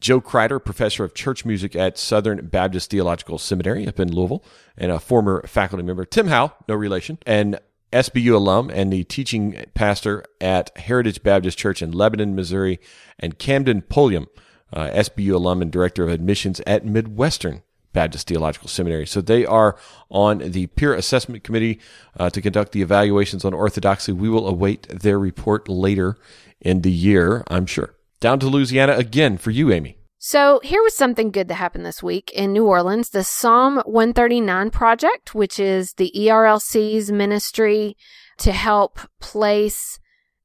Joe 0.00 0.20
Crider, 0.20 0.58
professor 0.58 1.04
of 1.04 1.14
church 1.14 1.44
music 1.44 1.74
at 1.74 1.98
Southern 1.98 2.46
Baptist 2.46 2.90
Theological 2.90 3.38
Seminary 3.38 3.86
up 3.86 3.98
in 3.98 4.12
Louisville, 4.12 4.44
and 4.76 4.92
a 4.92 5.00
former 5.00 5.46
faculty 5.46 5.82
member. 5.82 6.04
Tim 6.04 6.28
Howe, 6.28 6.52
no 6.68 6.74
relation, 6.74 7.18
and 7.26 7.58
SBU 7.92 8.34
alum 8.34 8.70
and 8.70 8.92
the 8.92 9.04
teaching 9.04 9.64
pastor 9.74 10.24
at 10.40 10.76
Heritage 10.76 11.22
Baptist 11.22 11.58
Church 11.58 11.80
in 11.80 11.92
Lebanon, 11.92 12.34
Missouri, 12.34 12.78
and 13.18 13.38
Camden 13.38 13.82
Pulliam, 13.82 14.26
uh, 14.72 14.88
SBU 14.88 15.34
alum 15.34 15.62
and 15.62 15.72
director 15.72 16.04
of 16.04 16.10
admissions 16.10 16.60
at 16.66 16.84
Midwestern 16.84 17.62
Baptist 17.92 18.28
Theological 18.28 18.68
Seminary. 18.68 19.06
So 19.06 19.20
they 19.20 19.46
are 19.46 19.76
on 20.10 20.38
the 20.38 20.66
peer 20.68 20.94
assessment 20.94 21.44
committee 21.44 21.80
uh, 22.18 22.28
to 22.30 22.42
conduct 22.42 22.72
the 22.72 22.82
evaluations 22.82 23.44
on 23.44 23.54
orthodoxy. 23.54 24.12
We 24.12 24.28
will 24.28 24.46
await 24.46 24.86
their 24.88 25.18
report 25.18 25.68
later 25.68 26.16
in 26.60 26.82
the 26.82 26.92
year, 26.92 27.44
I'm 27.48 27.66
sure. 27.66 27.94
Down 28.20 28.38
to 28.40 28.46
Louisiana 28.46 28.94
again 28.94 29.38
for 29.38 29.50
you, 29.50 29.72
Amy. 29.72 29.96
So, 30.30 30.60
here 30.62 30.82
was 30.82 30.94
something 30.94 31.30
good 31.30 31.48
that 31.48 31.54
happened 31.54 31.86
this 31.86 32.02
week 32.02 32.30
in 32.34 32.52
New 32.52 32.66
Orleans. 32.66 33.08
The 33.08 33.24
Psalm 33.24 33.78
139 33.86 34.68
Project, 34.68 35.34
which 35.34 35.58
is 35.58 35.94
the 35.94 36.12
ERLC's 36.14 37.10
ministry 37.10 37.96
to 38.36 38.52
help 38.52 39.00
place 39.20 39.98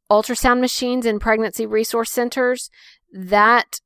ultrasound 0.09 0.61
machines 0.61 1.05
in 1.05 1.19
pregnancy 1.19 1.65
resource 1.65 2.11
centers, 2.11 2.69
that 3.11 3.81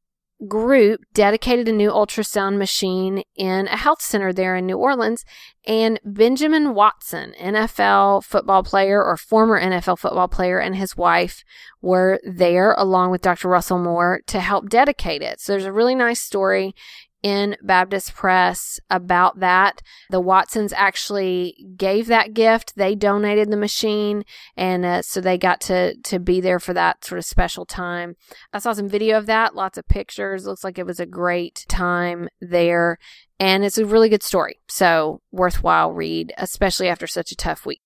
group 0.47 1.02
dedicated 1.13 1.67
a 1.67 1.71
new 1.71 1.89
ultrasound 1.89 2.58
machine 2.58 3.23
in 3.36 3.67
a 3.67 3.78
health 3.78 4.02
center 4.02 4.32
there 4.32 4.56
in 4.56 4.65
New 4.65 4.78
Orleans. 4.78 5.26
And 5.65 6.00
Benjamin 6.06 6.73
Watson, 6.73 7.34
NFL 7.39 8.23
football 8.23 8.63
player 8.63 9.04
or 9.04 9.17
former 9.17 9.60
NFL 9.60 10.00
football 10.00 10.28
player, 10.28 10.60
and 10.60 10.76
his 10.76 10.95
wife 10.95 11.43
were 11.82 12.19
there 12.23 12.73
along 12.78 13.12
with 13.12 13.21
Dr. 13.21 13.50
Russell 13.50 13.80
Moore 13.80 14.21
to 14.28 14.39
help 14.39 14.69
dedicate 14.69 15.21
it. 15.21 15.41
So 15.41 15.54
there's 15.54 15.65
a 15.65 15.73
really 15.73 15.95
nice 15.95 16.21
story 16.21 16.76
in 17.24 17.58
Baptist 17.62 18.14
Press 18.16 18.80
about 18.90 19.40
that. 19.40 19.82
The 20.10 20.22
Watsons 20.22 20.74
actually 20.74 21.56
gave 21.76 22.08
that 22.08 22.34
gift. 22.34 22.76
They 22.76 22.96
donated 22.96 23.50
the 23.50 23.58
machine, 23.58 24.24
and 24.56 24.86
uh, 24.86 25.02
so 25.02 25.22
they 25.22 25.38
got 25.38 25.62
to 25.62 25.96
to 25.96 26.20
be 26.20 26.42
there 26.42 26.60
for 26.60 26.74
that 26.74 27.04
sort 27.04 27.20
of 27.20 27.26
special 27.26 27.66
time. 27.66 28.16
I 28.54 28.60
saw 28.60 28.74
some 28.74 28.90
video 28.90 29.18
of 29.18 29.26
that, 29.26 29.56
lots 29.56 29.78
of 29.78 29.88
pictures. 29.88 30.46
Looks 30.46 30.64
like 30.64 30.78
it 30.78 30.86
was 30.86 31.00
a 31.00 31.06
great 31.06 31.66
time 31.68 32.30
there, 32.40 32.98
and 33.40 33.66
it's 33.66 33.78
a 33.78 33.86
really 33.86 34.10
good 34.10 34.24
story. 34.24 34.60
So 34.68 35.22
worthwhile 35.32 35.92
read, 35.92 36.34
especially 36.38 36.88
after 36.88 37.08
such 37.08 37.32
a 37.32 37.36
tough 37.36 37.66
week. 37.66 37.82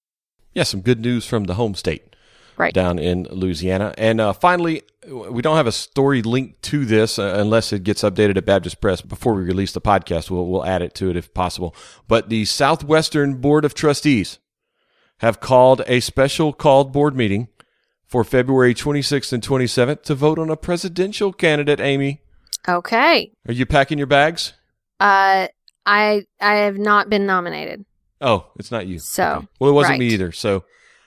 Yeah, 0.54 0.63
some 0.63 0.82
good 0.82 1.00
news 1.00 1.26
from 1.26 1.46
the 1.46 1.54
home 1.54 1.76
state 1.76 2.15
right. 2.58 2.74
down 2.74 3.00
in 3.00 3.24
Louisiana. 3.32 3.94
And 3.98 4.20
uh, 4.22 4.34
finally, 4.34 4.84
we 5.07 5.41
don't 5.41 5.57
have 5.57 5.67
a 5.67 5.71
story 5.71 6.21
linked 6.21 6.61
to 6.63 6.85
this 6.85 7.17
uh, 7.17 7.33
unless 7.37 7.73
it 7.73 7.83
gets 7.83 8.03
updated 8.03 8.37
at 8.37 8.45
Baptist 8.45 8.79
Press 8.81 9.01
before 9.01 9.33
we 9.33 9.41
release 9.43 9.71
the 9.71 9.81
podcast. 9.81 10.29
We'll, 10.29 10.45
we'll 10.47 10.65
add 10.65 10.81
it 10.81 10.93
to 10.95 11.09
it 11.09 11.15
if 11.17 11.33
possible. 11.33 11.75
But 12.07 12.29
the 12.29 12.45
Southwestern 12.45 13.35
Board 13.41 13.65
of 13.65 13.73
Trustees 13.73 14.39
have 15.17 15.39
called 15.39 15.81
a 15.87 15.99
special 15.99 16.53
called 16.53 16.91
board 16.91 17.15
meeting 17.15 17.47
for 18.05 18.23
February 18.23 18.73
26th 18.75 19.33
and 19.33 19.41
27th 19.43 20.03
to 20.03 20.15
vote 20.15 20.37
on 20.37 20.49
a 20.49 20.57
presidential 20.57 21.31
candidate, 21.33 21.79
Amy. 21.79 22.21
Okay. 22.67 23.31
Are 23.47 23.53
you 23.53 23.65
packing 23.65 23.97
your 23.97 24.07
bags? 24.07 24.53
Uh, 24.99 25.47
I 25.85 26.25
I 26.39 26.55
have 26.57 26.77
not 26.77 27.09
been 27.09 27.25
nominated. 27.25 27.85
Oh, 28.19 28.51
it's 28.59 28.69
not 28.69 28.85
you. 28.85 28.99
So, 28.99 29.23
Okay. 29.37 29.47
well, 29.59 29.71
it 29.71 29.73
wasn't 29.73 29.91
right. 29.93 29.99
me 29.99 30.07
either. 30.09 30.31
So 30.31 30.63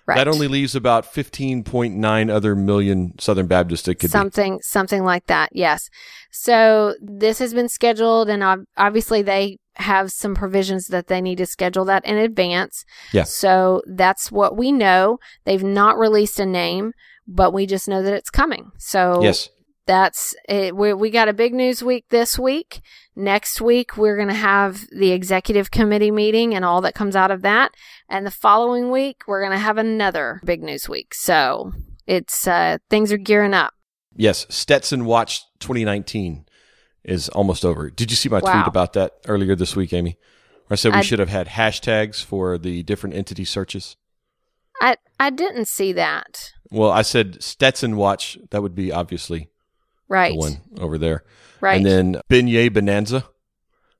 Right. 0.06 0.16
that 0.16 0.28
only 0.28 0.48
leaves 0.48 0.74
about 0.74 1.04
15.9 1.04 2.30
other 2.30 2.54
million 2.54 3.14
Southern 3.18 3.46
Baptists 3.46 3.82
that 3.84 3.94
could 3.96 4.08
be. 4.08 4.12
something 4.12 4.60
something 4.62 5.02
like 5.04 5.26
that 5.26 5.50
yes 5.52 5.88
so 6.30 6.94
this 7.00 7.38
has 7.38 7.54
been 7.54 7.68
scheduled 7.68 8.28
and 8.28 8.66
obviously 8.76 9.22
they 9.22 9.58
have 9.76 10.12
some 10.12 10.34
provisions 10.34 10.88
that 10.88 11.06
they 11.08 11.20
need 11.20 11.38
to 11.38 11.46
schedule 11.46 11.84
that 11.86 12.04
in 12.04 12.16
advance 12.16 12.84
Yeah. 13.12 13.24
so 13.24 13.82
that's 13.86 14.30
what 14.30 14.56
we 14.56 14.72
know 14.72 15.18
they've 15.44 15.64
not 15.64 15.98
released 15.98 16.38
a 16.38 16.46
name 16.46 16.92
but 17.26 17.52
we 17.54 17.64
just 17.66 17.88
know 17.88 18.02
that 18.02 18.12
it's 18.12 18.30
coming 18.30 18.70
so 18.78 19.20
Yes. 19.22 19.48
That's 19.86 20.34
it. 20.48 20.76
We, 20.76 20.92
we 20.92 21.10
got 21.10 21.28
a 21.28 21.32
big 21.32 21.54
news 21.54 21.82
week 21.82 22.06
this 22.08 22.38
week. 22.38 22.80
Next 23.16 23.60
week, 23.60 23.96
we're 23.96 24.16
going 24.16 24.28
to 24.28 24.34
have 24.34 24.86
the 24.90 25.12
executive 25.12 25.70
committee 25.70 26.10
meeting 26.10 26.54
and 26.54 26.64
all 26.64 26.80
that 26.80 26.94
comes 26.94 27.14
out 27.14 27.30
of 27.30 27.42
that. 27.42 27.72
And 28.08 28.26
the 28.26 28.30
following 28.30 28.90
week, 28.90 29.22
we're 29.26 29.40
going 29.40 29.52
to 29.52 29.58
have 29.58 29.78
another 29.78 30.40
big 30.44 30.62
news 30.62 30.88
week. 30.88 31.14
So 31.14 31.72
it's, 32.06 32.46
uh, 32.46 32.78
things 32.90 33.12
are 33.12 33.18
gearing 33.18 33.54
up. 33.54 33.74
Yes. 34.16 34.46
Stetson 34.48 35.04
Watch 35.04 35.42
2019 35.60 36.46
is 37.04 37.28
almost 37.28 37.64
over. 37.64 37.90
Did 37.90 38.10
you 38.10 38.16
see 38.16 38.28
my 38.28 38.40
tweet 38.40 38.66
about 38.66 38.94
that 38.94 39.14
earlier 39.26 39.54
this 39.54 39.76
week, 39.76 39.92
Amy? 39.92 40.18
Where 40.66 40.74
I 40.74 40.76
said 40.76 40.92
we 40.92 40.98
I- 40.98 41.02
should 41.02 41.18
have 41.18 41.28
had 41.28 41.48
hashtags 41.48 42.24
for 42.24 42.58
the 42.58 42.82
different 42.82 43.14
entity 43.14 43.44
searches. 43.44 43.96
I, 44.80 44.96
I 45.20 45.30
didn't 45.30 45.68
see 45.68 45.92
that. 45.92 46.52
Well, 46.70 46.90
I 46.90 47.02
said 47.02 47.42
Stetson 47.42 47.96
Watch. 47.96 48.38
That 48.50 48.62
would 48.62 48.74
be 48.74 48.90
obviously 48.90 49.48
Right. 50.08 50.32
the 50.32 50.38
one 50.38 50.60
over 50.78 50.98
there. 50.98 51.24
Right. 51.60 51.76
And 51.76 51.86
then 51.86 52.22
Beignet 52.28 52.72
Bonanza 52.72 53.24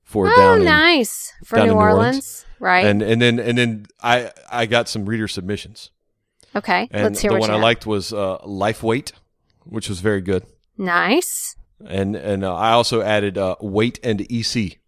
for 0.03 0.27
oh, 0.27 0.35
down 0.35 0.59
in 0.59 0.65
nice. 0.65 1.33
For 1.43 1.55
down 1.57 1.67
New 1.67 1.73
New 1.73 1.79
Orleans. 1.79 1.99
Orleans. 2.05 2.45
Right. 2.59 2.85
and 2.85 3.01
and 3.01 3.21
then 3.21 3.39
and 3.39 3.57
then 3.57 3.85
I 4.01 4.31
I 4.49 4.65
got 4.65 4.87
some 4.87 5.05
reader 5.05 5.27
submissions. 5.27 5.91
okay. 6.55 6.87
And 6.91 7.03
Let's 7.03 7.21
hear 7.21 7.31
the 7.31 7.35
what 7.35 7.41
one 7.41 7.49
I 7.49 7.53
have. 7.53 7.61
liked 7.63 7.85
was 7.85 8.13
uh, 8.13 8.37
Life 8.45 8.83
Weight, 8.83 9.11
which 9.65 9.89
was 9.89 9.99
very 9.99 10.21
good. 10.21 10.45
Nice. 10.77 11.55
And 11.85 12.15
and 12.15 12.43
uh, 12.43 12.55
I 12.55 12.71
also 12.71 13.01
added 13.01 13.37
uh, 13.37 13.55
Weight 13.59 13.99
and 14.03 14.21
EC. 14.31 14.79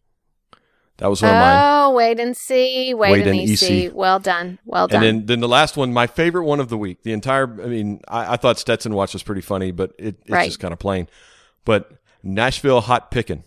That 0.98 1.10
was 1.12 1.22
one 1.22 1.30
of 1.32 1.36
mine. 1.40 1.60
Oh, 1.64 1.92
wait 1.92 2.20
and 2.20 2.36
see. 2.36 2.94
Wait, 2.94 3.12
Wait 3.12 3.28
and, 3.28 3.40
and 3.40 3.60
see. 3.60 3.90
Well 3.90 4.20
done. 4.20 4.58
Well 4.66 4.88
done. 4.88 5.04
And 5.04 5.20
then, 5.22 5.26
then 5.28 5.40
the 5.42 5.48
last 5.48 5.78
one, 5.78 5.94
my 5.94 6.08
favorite 6.08 6.44
one 6.46 6.60
of 6.60 6.70
the 6.70 6.78
week. 6.78 7.04
The 7.04 7.12
entire, 7.14 7.44
I 7.62 7.68
mean, 7.68 8.02
I, 8.08 8.34
I 8.34 8.38
thought 8.38 8.58
Stetson 8.58 8.94
Watch 8.96 9.14
was 9.14 9.22
pretty 9.22 9.42
funny, 9.42 9.72
but 9.72 9.92
it, 10.00 10.16
it's 10.22 10.30
Right. 10.32 10.46
just 10.48 10.60
kind 10.60 10.74
of 10.74 10.80
plain. 10.80 11.08
But 11.66 11.92
Nashville 12.24 12.82
Hot 12.82 13.12
Pickin', 13.12 13.44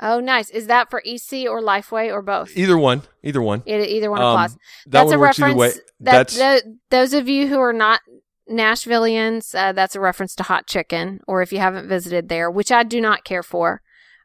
oh, 0.00 0.20
nice. 0.20 0.48
Is 0.50 0.68
that 0.68 0.90
for 0.90 1.02
EC 1.04 1.48
or 1.48 1.60
Lifeway 1.60 2.12
or 2.12 2.22
both? 2.22 2.56
either 2.56 2.78
one, 2.78 3.02
either 3.24 3.42
one. 3.42 3.64
Either, 3.66 3.84
either 3.84 4.10
one 4.10 4.20
Um, 4.22 4.26
applies. 4.28 4.52
that 4.54 4.60
that's 4.86 5.06
one 5.06 5.14
a 5.14 5.18
reference. 5.18 5.74
That, 5.74 5.80
That's 5.98 6.38
tho- 6.38 6.60
those 6.90 7.14
of 7.14 7.28
you 7.28 7.48
who 7.48 7.58
are 7.58 7.72
not 7.72 8.00
Nashvilleians, 8.48 9.54
uh, 9.54 9.72
that's 9.72 9.96
a 9.96 10.00
reference 10.00 10.34
to 10.36 10.44
hot 10.44 10.66
chicken, 10.66 11.20
or 11.26 11.42
if 11.42 11.52
you 11.52 11.58
haven't 11.58 11.88
visited 11.88 12.28
there, 12.28 12.50
which 12.50 12.70
I 12.70 12.82
do 12.84 13.00
not 13.00 13.24
care 13.24 13.42
for. 13.42 13.82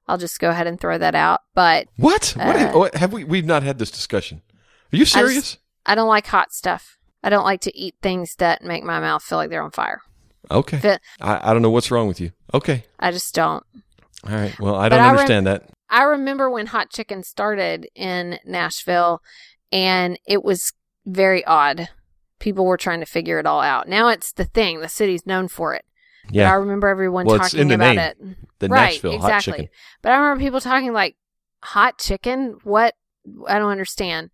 I'll 0.07 0.17
just 0.17 0.39
go 0.39 0.49
ahead 0.49 0.67
and 0.67 0.79
throw 0.79 0.97
that 0.97 1.15
out. 1.15 1.41
But 1.55 1.87
what? 1.97 2.33
what, 2.37 2.55
Uh, 2.55 2.71
what 2.73 2.95
have 2.95 3.13
we? 3.13 3.23
We've 3.23 3.45
not 3.45 3.63
had 3.63 3.79
this 3.79 3.91
discussion. 3.91 4.41
Are 4.91 4.97
you 4.97 5.05
serious? 5.05 5.57
I 5.85 5.95
don't 5.95 6.07
like 6.09 6.27
hot 6.27 6.51
stuff. 6.53 6.97
I 7.23 7.29
don't 7.29 7.45
like 7.45 7.61
to 7.61 7.77
eat 7.77 7.95
things 8.01 8.35
that 8.37 8.63
make 8.63 8.83
my 8.83 8.99
mouth 8.99 9.23
feel 9.23 9.37
like 9.37 9.49
they're 9.49 9.63
on 9.63 9.71
fire. 9.71 10.01
okay. 10.51 10.77
Fit- 10.77 11.01
I, 11.21 11.49
I 11.49 11.53
don't 11.53 11.61
know 11.61 11.69
what's 11.69 11.89
wrong 11.91 12.07
with 12.07 12.19
you. 12.19 12.31
Okay. 12.53 12.83
I 12.99 13.11
just 13.11 13.33
don't. 13.33 13.63
All 14.27 14.35
right. 14.35 14.57
Well, 14.59 14.75
I 14.75 14.89
don't 14.89 14.99
I 14.99 15.03
rem- 15.07 15.11
understand 15.15 15.47
that. 15.47 15.69
I 15.89 16.03
remember 16.03 16.49
when 16.49 16.67
hot 16.67 16.89
chicken 16.89 17.23
started 17.23 17.87
in 17.95 18.39
Nashville, 18.45 19.21
and 19.71 20.19
it 20.27 20.43
was 20.43 20.73
very 21.05 21.45
odd. 21.45 21.89
People 22.39 22.65
were 22.65 22.77
trying 22.77 22.99
to 22.99 23.05
figure 23.05 23.39
it 23.39 23.45
all 23.45 23.61
out. 23.61 23.87
Now 23.87 24.09
it's 24.09 24.31
the 24.33 24.45
thing. 24.45 24.81
The 24.81 24.89
city's 24.89 25.25
known 25.25 25.47
for 25.47 25.73
it. 25.73 25.85
But 26.33 26.45
I 26.51 26.53
remember 26.55 26.87
everyone 26.87 27.25
Well, 27.25 27.39
talking 27.39 27.71
about 27.71 27.95
name. 27.95 27.99
it. 27.99 28.17
The 28.59 28.67
right, 28.69 28.91
Nashville 28.93 29.13
exactly. 29.15 29.31
Hot 29.33 29.41
Chicken. 29.57 29.69
But 30.01 30.11
I 30.11 30.15
remember 30.17 30.43
people 30.43 30.61
talking 30.61 30.93
like 30.93 31.15
hot 31.61 31.97
chicken. 31.97 32.57
What? 32.63 32.93
I 33.47 33.59
don't 33.59 33.71
understand. 33.71 34.29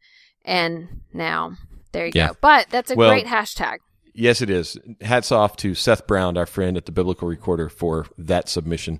And 0.45 1.01
now 1.13 1.53
there 1.91 2.05
you 2.05 2.11
Yeah. 2.15 2.29
go. 2.29 2.35
But 2.41 2.67
that's 2.69 2.91
a 2.91 2.95
Well- 2.95 3.09
great 3.09 3.25
hashtag. 3.27 3.77
Yes, 4.13 4.41
it 4.41 4.49
is. 4.49 4.77
Hats 5.01 5.31
off 5.31 5.55
to 5.57 5.75
Seth 5.75 6.05
Brown, 6.07 6.37
our 6.37 6.45
friend 6.45 6.75
at 6.75 6.85
the 6.85 6.91
Biblical 6.91 7.27
Recorder, 7.27 7.69
for 7.69 8.07
that 8.17 8.49
submission. 8.49 8.99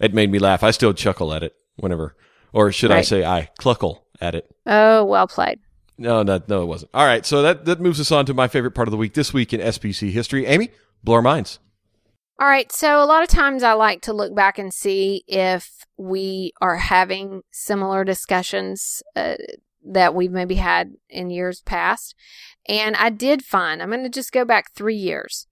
It 0.00 0.12
made 0.14 0.30
me 0.32 0.38
laugh. 0.38 0.62
I 0.64 0.70
still 0.72 0.92
chuckle 0.92 1.32
at 1.32 1.42
it 1.42 1.54
whenever, 1.76 2.16
or 2.52 2.72
should 2.72 2.90
I 2.90 3.02
say, 3.02 3.24
I 3.24 3.50
cluckle 3.60 4.00
at 4.20 4.34
it. 4.34 4.50
Oh, 4.66 5.04
well 5.04 5.28
played. 5.28 5.60
No, 5.98 6.22
no, 6.22 6.40
no, 6.48 6.62
it 6.62 6.66
wasn't. 6.66 6.90
All 6.94 7.06
right, 7.06 7.24
so 7.24 7.42
that 7.42 7.64
that 7.66 7.80
moves 7.80 8.00
us 8.00 8.10
on 8.12 8.26
to 8.26 8.34
my 8.34 8.48
favorite 8.48 8.72
part 8.72 8.88
of 8.88 8.92
the 8.92 8.98
week 8.98 9.14
this 9.14 9.32
week 9.32 9.52
in 9.54 9.60
SBC 9.60 10.10
history. 10.10 10.46
Amy, 10.46 10.70
blow 11.04 11.14
our 11.14 11.22
minds. 11.22 11.58
All 12.38 12.46
right. 12.46 12.70
So 12.70 13.02
a 13.02 13.06
lot 13.06 13.22
of 13.22 13.28
times 13.28 13.62
I 13.62 13.72
like 13.72 14.02
to 14.02 14.12
look 14.12 14.34
back 14.34 14.58
and 14.58 14.72
see 14.72 15.24
if 15.26 15.86
we 15.96 16.52
are 16.60 16.76
having 16.76 17.42
similar 17.50 18.04
discussions 18.04 19.02
uh, 19.14 19.36
that 19.82 20.14
we've 20.14 20.30
maybe 20.32 20.56
had 20.56 20.92
in 21.08 21.30
years 21.30 21.62
past. 21.62 22.14
And 22.68 22.94
I 22.96 23.10
did 23.10 23.42
find, 23.44 23.80
I'm 23.80 23.90
going 23.90 24.02
to 24.02 24.10
just 24.10 24.32
go 24.32 24.44
back 24.44 24.72
three 24.72 24.96
years. 24.96 25.46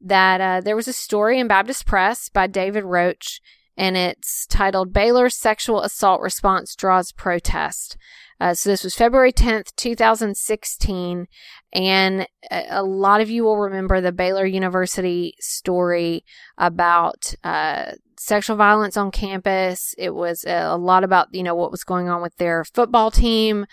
that 0.00 0.40
uh, 0.40 0.60
there 0.60 0.76
was 0.76 0.88
a 0.88 0.92
story 0.92 1.38
in 1.38 1.48
Baptist 1.48 1.86
Press 1.86 2.28
by 2.28 2.46
David 2.46 2.84
Roach, 2.84 3.40
and 3.76 3.96
it's 3.96 4.46
titled 4.46 4.92
Baylor's 4.92 5.36
Sexual 5.36 5.82
Assault 5.82 6.20
Response 6.20 6.74
Draws 6.74 7.12
Protest. 7.12 7.96
Uh, 8.40 8.54
so 8.54 8.70
this 8.70 8.82
was 8.82 8.94
February 8.94 9.32
10th, 9.32 9.74
2016. 9.76 11.26
And 11.72 12.26
a, 12.50 12.82
lot 12.82 13.20
of 13.20 13.28
you 13.28 13.44
will 13.44 13.58
remember 13.58 14.00
the 14.00 14.12
Baylor 14.12 14.46
University 14.46 15.34
story 15.38 16.24
about 16.56 17.34
uh, 17.44 17.92
sexual 18.18 18.56
violence 18.56 18.96
on 18.96 19.10
campus. 19.10 19.94
It 19.98 20.14
was 20.14 20.44
a, 20.44 20.70
a, 20.70 20.76
lot 20.78 21.04
about, 21.04 21.28
you 21.32 21.42
know, 21.42 21.54
what 21.54 21.70
was 21.70 21.84
going 21.84 22.08
on 22.08 22.22
with 22.22 22.36
their 22.36 22.64
football 22.64 23.10
team. 23.10 23.66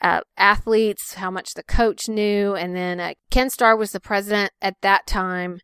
Uh, 0.00 0.20
athletes, 0.36 1.14
how 1.14 1.30
much 1.30 1.54
the 1.54 1.62
coach 1.62 2.08
knew, 2.08 2.56
and 2.56 2.74
then 2.74 2.98
uh, 2.98 3.14
Ken 3.30 3.48
Starr 3.48 3.76
was 3.76 3.92
the 3.92 4.00
president 4.00 4.50
at 4.60 4.74
that 4.82 5.06
time, 5.06 5.60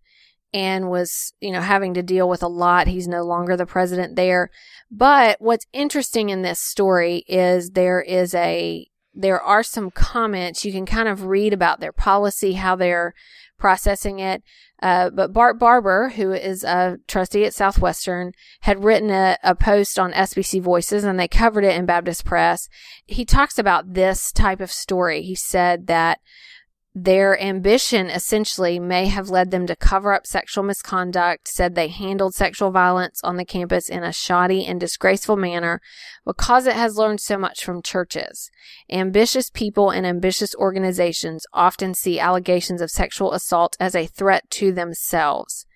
and 0.53 0.89
was, 0.89 1.33
you 1.41 1.53
know, 1.53 1.61
having 1.61 1.95
to 1.95 2.03
deal 2.03 2.29
with 2.29 2.43
a 2.43 2.49
lot. 2.49 2.87
He's 2.87 3.09
no 3.09 3.23
longer 3.23 3.57
the 3.57 3.67
president 3.67 4.17
there. 4.17 4.51
But 4.91 5.41
what's 5.41 5.67
interesting 5.73 6.31
in 6.31 6.43
this 6.43 6.61
story 6.61 7.25
is 7.29 7.71
there 7.71 8.01
is 8.01 8.35
a, 8.35 8.89
there 9.15 9.41
are 9.41 9.63
some 9.63 9.91
comments 9.91 10.65
you 10.65 10.73
can 10.73 10.87
kind 10.87 11.09
of 11.09 11.27
read 11.27 11.53
about 11.53 11.81
their 11.81 11.93
policy, 11.93 12.55
how 12.55 12.77
they're 12.77 13.15
processing 13.59 14.21
it. 14.21 14.43
Uh, 14.81 15.11
but 15.11 15.33
Bart 15.33 15.59
Barber, 15.59 16.11
who 16.11 16.33
is 16.33 16.63
a 16.63 16.99
trustee 17.09 17.45
at 17.45 17.53
Southwestern, 17.53 18.33
had 18.61 18.85
written 18.85 19.11
a, 19.11 19.37
a 19.43 19.55
post 19.55 19.99
on 19.99 20.13
SBC 20.13 20.63
Voices 20.63 21.03
and 21.03 21.19
they 21.19 21.27
covered 21.27 21.65
it 21.65 21.77
in 21.77 21.85
Baptist 21.85 22.25
Press. 22.25 22.69
He 23.05 23.25
talks 23.25 23.59
about 23.59 23.95
this 23.95 24.31
type 24.31 24.61
of 24.61 24.71
story. 24.71 25.23
He 25.23 25.35
said 25.35 25.89
that 25.89 26.21
their 26.95 27.41
ambition 27.41 28.09
essentially 28.09 28.79
may 28.79 29.07
have 29.07 29.31
led 29.31 29.51
them 29.51 29.67
to 29.67 29.77
cover 29.77 30.13
up 30.13 30.27
sexual 30.27 30.65
misconduct, 30.65 31.47
said 31.47 31.75
they 31.75 31.89
handled 31.89 32.35
sexual 32.35 32.71
violence 32.71 33.21
on 33.23 33.37
the 33.37 33.45
campus 33.45 33.89
in 33.89 34.03
a 34.03 34.13
shoddy 34.13 34.65
and 34.65 34.81
disgraceful 34.81 35.37
manner 35.37 35.81
because 36.27 36.67
it 36.67 36.75
has 36.75 36.97
learned 36.97 37.21
so 37.21 37.39
much 37.39 37.65
from 37.65 37.83
churches. 37.83 38.51
Ambitious 38.91 39.51
people 39.51 39.91
and 39.91 40.07
ambitious 40.07 40.55
organizations 40.57 41.47
often 41.53 41.95
see 41.95 42.19
allegations 42.19 42.81
of 42.81 42.91
sexual 42.91 43.33
assault 43.33 43.77
as 43.79 43.95
a 43.95 44.07
threat 44.07 44.49
to 44.51 44.73
themselves. 44.73 45.67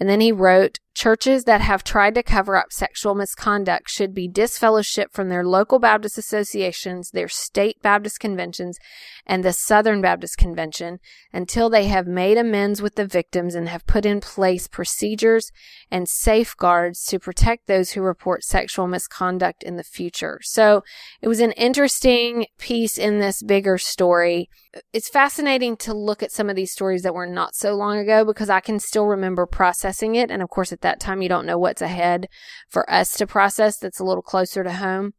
And 0.00 0.08
then 0.08 0.20
he 0.20 0.32
wrote, 0.32 0.78
Churches 0.94 1.44
that 1.44 1.62
have 1.62 1.82
tried 1.82 2.14
to 2.16 2.22
cover 2.22 2.54
up 2.54 2.70
sexual 2.70 3.14
misconduct 3.14 3.88
should 3.88 4.14
be 4.14 4.28
disfellowshipped 4.28 5.12
from 5.12 5.30
their 5.30 5.44
local 5.44 5.78
Baptist 5.78 6.18
associations, 6.18 7.10
their 7.10 7.28
state 7.28 7.80
Baptist 7.80 8.20
conventions, 8.20 8.78
and 9.26 9.42
the 9.42 9.52
Southern 9.54 10.02
Baptist 10.02 10.36
Convention 10.36 10.98
until 11.32 11.70
they 11.70 11.86
have 11.86 12.06
made 12.06 12.36
amends 12.36 12.82
with 12.82 12.96
the 12.96 13.06
victims 13.06 13.54
and 13.54 13.68
have 13.68 13.86
put 13.86 14.04
in 14.04 14.20
place 14.20 14.68
procedures 14.68 15.50
and 15.90 16.08
safeguards 16.08 17.04
to 17.04 17.18
protect 17.18 17.66
those 17.66 17.92
who 17.92 18.02
report 18.02 18.44
sexual 18.44 18.86
misconduct 18.86 19.62
in 19.62 19.76
the 19.76 19.84
future. 19.84 20.40
So 20.42 20.82
it 21.20 21.28
was 21.28 21.40
an 21.40 21.52
interesting 21.52 22.46
piece 22.58 22.98
in 22.98 23.18
this 23.18 23.42
bigger 23.42 23.78
story. 23.78 24.50
It's 24.92 25.08
fascinating 25.08 25.76
to 25.78 25.94
look 25.94 26.22
at 26.22 26.32
some 26.32 26.50
of 26.50 26.56
these 26.56 26.72
stories 26.72 27.02
that 27.02 27.14
were 27.14 27.26
not 27.26 27.54
so 27.54 27.74
long 27.74 27.98
ago 27.98 28.24
because 28.24 28.50
I 28.50 28.60
can 28.60 28.78
still 28.78 29.06
remember 29.06 29.46
processing 29.46 30.16
it. 30.16 30.30
And 30.30 30.42
of 30.42 30.50
course, 30.50 30.72
that 30.82 31.00
time. 31.00 31.22
You 31.22 31.28
don't 31.28 31.46
know 31.46 31.58
what's 31.58 31.82
ahead 31.82 32.28
for 32.68 32.88
us 32.90 33.16
to 33.16 33.26
process 33.26 33.78
that's 33.78 33.98
a 33.98 34.04
little 34.04 34.22
closer 34.22 34.62
to 34.62 34.72
home. 34.72 35.14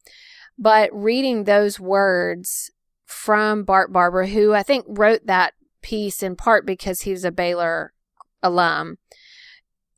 But 0.58 0.90
reading 0.94 1.44
those 1.44 1.80
words 1.80 2.72
from 3.06 3.64
Bart 3.64 3.92
Barber, 3.92 4.26
who 4.26 4.54
I 4.54 4.64
think 4.64 4.86
wrote 4.88 5.26
that 5.26 5.54
piece 5.82 6.22
in 6.24 6.36
part 6.36 6.66
because 6.66 7.02
he 7.02 7.12
was 7.12 7.26
a 7.26 7.32
Baylor 7.32 7.94
alum, 8.42 8.98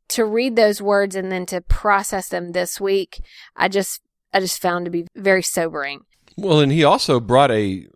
to 0.10 0.26
read 0.26 0.56
those 0.56 0.82
words 0.82 1.16
and 1.16 1.32
then 1.32 1.46
to 1.48 1.62
process 1.62 2.30
them 2.30 2.52
this 2.52 2.80
week, 2.80 3.22
I 3.56 3.68
just 3.68 4.02
I 4.34 4.40
just 4.40 4.62
found 4.62 4.86
to 4.86 4.92
be 4.92 5.08
very 5.16 5.42
sobering. 5.42 6.02
Well, 6.38 6.60
and 6.60 6.72
he 6.72 6.84
also 6.84 7.20
brought 7.20 7.52
a 7.52 7.88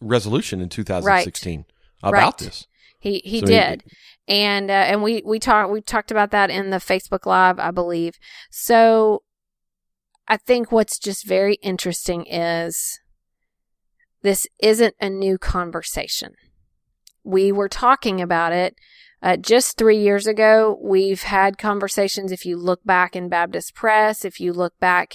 resolution 0.00 0.60
in 0.60 0.68
2016 0.68 1.58
right. 1.58 1.66
about 2.02 2.22
right. 2.22 2.38
this. 2.38 2.66
He 3.04 3.20
he 3.22 3.40
so 3.40 3.46
did. 3.46 3.84
He, 4.26 4.34
and 4.34 4.70
uh, 4.70 4.84
and 4.88 5.02
we 5.02 5.22
we 5.26 5.38
talked 5.38 5.70
we 5.70 5.82
talked 5.82 6.10
about 6.10 6.30
that 6.30 6.48
in 6.48 6.70
the 6.70 6.78
Facebook 6.78 7.26
Live, 7.26 7.58
I 7.58 7.70
believe. 7.70 8.14
So 8.50 9.22
I 10.26 10.38
think 10.38 10.72
what's 10.72 10.98
just 10.98 11.26
very 11.26 11.56
interesting 11.56 12.24
is 12.24 12.98
this 14.22 14.46
isn't 14.62 14.94
a 15.02 15.10
new 15.10 15.36
conversation. 15.36 16.32
We 17.22 17.52
were 17.52 17.68
talking 17.68 18.22
about 18.22 18.54
it 18.54 18.74
uh, 19.22 19.36
just 19.36 19.76
three 19.76 19.98
years 19.98 20.26
ago. 20.26 20.78
We've 20.82 21.24
had 21.24 21.58
conversations. 21.58 22.32
If 22.32 22.46
you 22.46 22.56
look 22.56 22.82
back 22.84 23.14
in 23.14 23.28
Baptist 23.28 23.74
Press, 23.74 24.24
if 24.24 24.40
you 24.40 24.54
look 24.54 24.78
back 24.80 25.12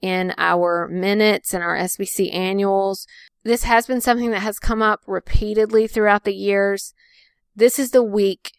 in 0.00 0.34
our 0.38 0.86
minutes 0.86 1.52
and 1.52 1.64
our 1.64 1.76
SBC 1.76 2.32
annuals, 2.32 3.08
this 3.42 3.64
has 3.64 3.88
been 3.88 4.00
something 4.00 4.30
that 4.30 4.42
has 4.42 4.60
come 4.60 4.82
up 4.82 5.00
repeatedly 5.08 5.88
throughout 5.88 6.22
the 6.22 6.34
years. 6.34 6.94
This 7.56 7.78
is 7.78 7.92
the 7.92 8.02
week 8.02 8.52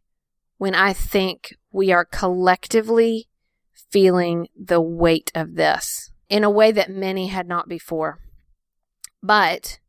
when 0.57 0.73
I 0.73 0.93
think 0.93 1.53
we 1.69 1.91
are 1.91 2.05
collectively 2.05 3.27
feeling 3.91 4.47
the 4.57 4.79
weight 4.79 5.31
of 5.35 5.55
this 5.55 6.11
in 6.29 6.45
a 6.45 6.49
way 6.49 6.71
that 6.71 6.89
many 6.89 7.27
had 7.27 7.45
not 7.45 7.67
before. 7.67 8.19
But 9.21 9.79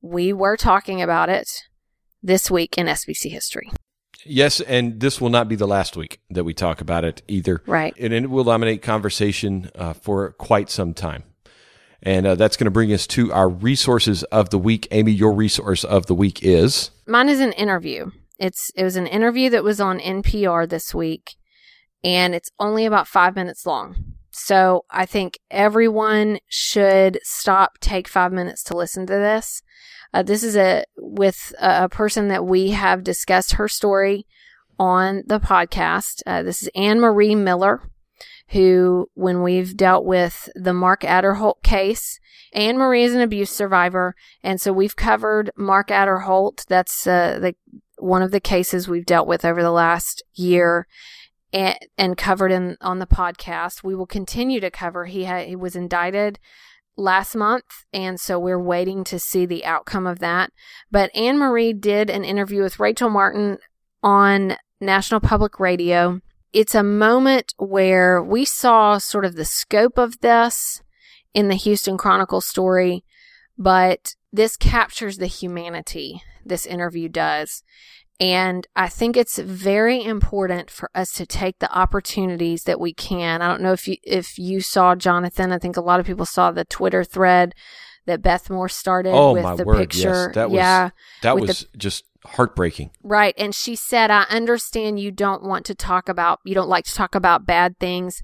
we 0.00 0.32
were 0.32 0.56
talking 0.56 1.00
about 1.00 1.28
it 1.28 1.48
this 2.20 2.50
week 2.50 2.76
in 2.76 2.86
SBC 2.86 3.30
history. 3.30 3.70
Yes, 4.24 4.60
and 4.60 4.98
this 4.98 5.20
will 5.20 5.30
not 5.30 5.48
be 5.48 5.54
the 5.54 5.68
last 5.68 5.96
week 5.96 6.20
that 6.30 6.42
we 6.42 6.52
talk 6.52 6.80
about 6.80 7.04
it 7.04 7.22
either. 7.28 7.62
Right. 7.66 7.94
And 7.98 8.12
it 8.12 8.28
will 8.28 8.44
dominate 8.44 8.82
conversation 8.82 9.70
uh, 9.76 9.92
for 9.92 10.32
quite 10.32 10.68
some 10.68 10.94
time. 10.94 11.22
And 12.02 12.26
uh, 12.26 12.34
that's 12.34 12.56
going 12.56 12.64
to 12.64 12.72
bring 12.72 12.92
us 12.92 13.06
to 13.08 13.32
our 13.32 13.48
resources 13.48 14.24
of 14.24 14.50
the 14.50 14.58
week. 14.58 14.88
Amy, 14.90 15.12
your 15.12 15.32
resource 15.32 15.84
of 15.84 16.06
the 16.06 16.14
week 16.14 16.42
is? 16.42 16.90
Mine 17.06 17.28
is 17.28 17.38
an 17.38 17.52
interview. 17.52 18.10
It's 18.42 18.72
it 18.74 18.82
was 18.82 18.96
an 18.96 19.06
interview 19.06 19.50
that 19.50 19.62
was 19.62 19.80
on 19.80 20.00
NPR 20.00 20.68
this 20.68 20.92
week, 20.92 21.36
and 22.02 22.34
it's 22.34 22.50
only 22.58 22.84
about 22.84 23.06
five 23.06 23.36
minutes 23.36 23.64
long. 23.64 24.16
So 24.32 24.84
I 24.90 25.06
think 25.06 25.38
everyone 25.48 26.40
should 26.48 27.20
stop, 27.22 27.78
take 27.78 28.08
five 28.08 28.32
minutes 28.32 28.64
to 28.64 28.76
listen 28.76 29.06
to 29.06 29.12
this. 29.12 29.62
Uh, 30.12 30.24
this 30.24 30.42
is 30.42 30.56
a 30.56 30.84
with 30.96 31.54
a, 31.60 31.84
a, 31.84 31.88
person 31.88 32.26
that 32.28 32.44
we 32.44 32.70
have 32.70 33.04
discussed 33.04 33.52
her 33.52 33.68
story 33.68 34.26
on 34.76 35.22
the 35.24 35.38
podcast. 35.38 36.22
Uh, 36.26 36.42
this 36.42 36.64
is 36.64 36.70
Anne 36.74 36.98
Marie 36.98 37.36
Miller, 37.36 37.88
who, 38.48 39.08
when 39.14 39.42
we've 39.42 39.76
dealt 39.76 40.04
with 40.04 40.48
the 40.56 40.74
Mark 40.74 41.02
Aderholt 41.02 41.62
case, 41.62 42.18
Anne 42.52 42.76
Marie 42.76 43.04
is 43.04 43.14
an 43.14 43.20
abuse 43.20 43.50
survivor, 43.50 44.14
and 44.42 44.60
so 44.60 44.72
we've 44.72 44.96
covered 44.96 45.50
Mark 45.56 45.88
Aderholt. 45.88 46.66
That's 46.66 47.06
uh, 47.06 47.38
the 47.40 47.54
one 48.02 48.22
of 48.22 48.30
the 48.30 48.40
cases 48.40 48.88
we've 48.88 49.06
dealt 49.06 49.28
with 49.28 49.44
over 49.44 49.62
the 49.62 49.70
last 49.70 50.22
year 50.34 50.86
and, 51.52 51.78
and 51.96 52.16
covered 52.16 52.50
in 52.50 52.76
on 52.80 52.98
the 52.98 53.06
podcast. 53.06 53.84
We 53.84 53.94
will 53.94 54.06
continue 54.06 54.60
to 54.60 54.70
cover. 54.70 55.06
He 55.06 55.24
had, 55.24 55.46
he 55.46 55.56
was 55.56 55.76
indicted 55.76 56.38
last 56.96 57.34
month, 57.34 57.64
and 57.92 58.20
so 58.20 58.38
we're 58.38 58.62
waiting 58.62 59.04
to 59.04 59.18
see 59.18 59.46
the 59.46 59.64
outcome 59.64 60.06
of 60.06 60.18
that. 60.18 60.52
But 60.90 61.14
Anne 61.14 61.38
Marie 61.38 61.72
did 61.72 62.10
an 62.10 62.24
interview 62.24 62.62
with 62.62 62.80
Rachel 62.80 63.08
Martin 63.08 63.58
on 64.02 64.56
National 64.80 65.20
Public 65.20 65.60
Radio. 65.60 66.20
It's 66.52 66.74
a 66.74 66.82
moment 66.82 67.54
where 67.56 68.22
we 68.22 68.44
saw 68.44 68.98
sort 68.98 69.24
of 69.24 69.36
the 69.36 69.44
scope 69.44 69.96
of 69.96 70.20
this 70.20 70.82
in 71.32 71.48
the 71.48 71.54
Houston 71.54 71.96
Chronicle 71.96 72.42
story, 72.42 73.04
but 73.56 74.16
this 74.32 74.56
captures 74.56 75.18
the 75.18 75.26
humanity 75.26 76.22
this 76.44 76.66
interview 76.66 77.08
does. 77.08 77.62
And 78.20 78.66
I 78.76 78.88
think 78.88 79.16
it's 79.16 79.38
very 79.38 80.02
important 80.04 80.70
for 80.70 80.90
us 80.94 81.12
to 81.14 81.26
take 81.26 81.58
the 81.58 81.72
opportunities 81.76 82.64
that 82.64 82.78
we 82.78 82.92
can. 82.92 83.42
I 83.42 83.48
don't 83.48 83.62
know 83.62 83.72
if 83.72 83.88
you, 83.88 83.96
if 84.04 84.38
you 84.38 84.60
saw 84.60 84.94
Jonathan. 84.94 85.50
I 85.52 85.58
think 85.58 85.76
a 85.76 85.80
lot 85.80 85.98
of 85.98 86.06
people 86.06 86.26
saw 86.26 86.50
the 86.50 86.64
Twitter 86.64 87.02
thread 87.02 87.54
that 88.06 88.22
Beth 88.22 88.48
Moore 88.48 88.68
started 88.68 89.12
oh, 89.12 89.32
with 89.32 89.56
the 89.58 89.64
word, 89.64 89.78
picture. 89.78 90.26
Yes. 90.26 90.34
That 90.34 90.50
was, 90.50 90.56
yeah. 90.56 90.90
That 91.22 91.38
was 91.38 91.66
the, 91.72 91.78
just 91.78 92.04
heartbreaking. 92.24 92.90
Right. 93.02 93.34
And 93.36 93.54
she 93.54 93.74
said, 93.74 94.10
I 94.10 94.22
understand 94.24 95.00
you 95.00 95.10
don't 95.10 95.42
want 95.42 95.66
to 95.66 95.74
talk 95.74 96.08
about, 96.08 96.40
you 96.44 96.54
don't 96.54 96.68
like 96.68 96.84
to 96.84 96.94
talk 96.94 97.14
about 97.14 97.46
bad 97.46 97.78
things. 97.78 98.22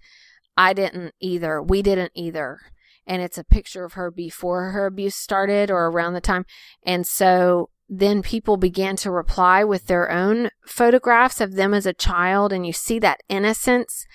I 0.56 0.72
didn't 0.72 1.14
either. 1.20 1.62
We 1.62 1.82
didn't 1.82 2.12
either 2.14 2.60
and 3.08 3.22
it's 3.22 3.38
a 3.38 3.44
picture 3.44 3.84
of 3.84 3.94
her 3.94 4.10
before 4.10 4.70
her 4.70 4.86
abuse 4.86 5.16
started 5.16 5.70
or 5.70 5.86
around 5.86 6.12
the 6.12 6.20
time. 6.20 6.44
And 6.84 7.06
so 7.06 7.70
then 7.88 8.20
people 8.22 8.58
began 8.58 8.96
to 8.96 9.10
reply 9.10 9.64
with 9.64 9.86
their 9.86 10.10
own 10.10 10.50
photographs 10.66 11.40
of 11.40 11.54
them 11.54 11.72
as 11.72 11.86
a 11.86 11.94
child 11.94 12.52
and 12.52 12.66
you 12.66 12.72
see 12.72 12.98
that 12.98 13.22
innocence 13.30 14.06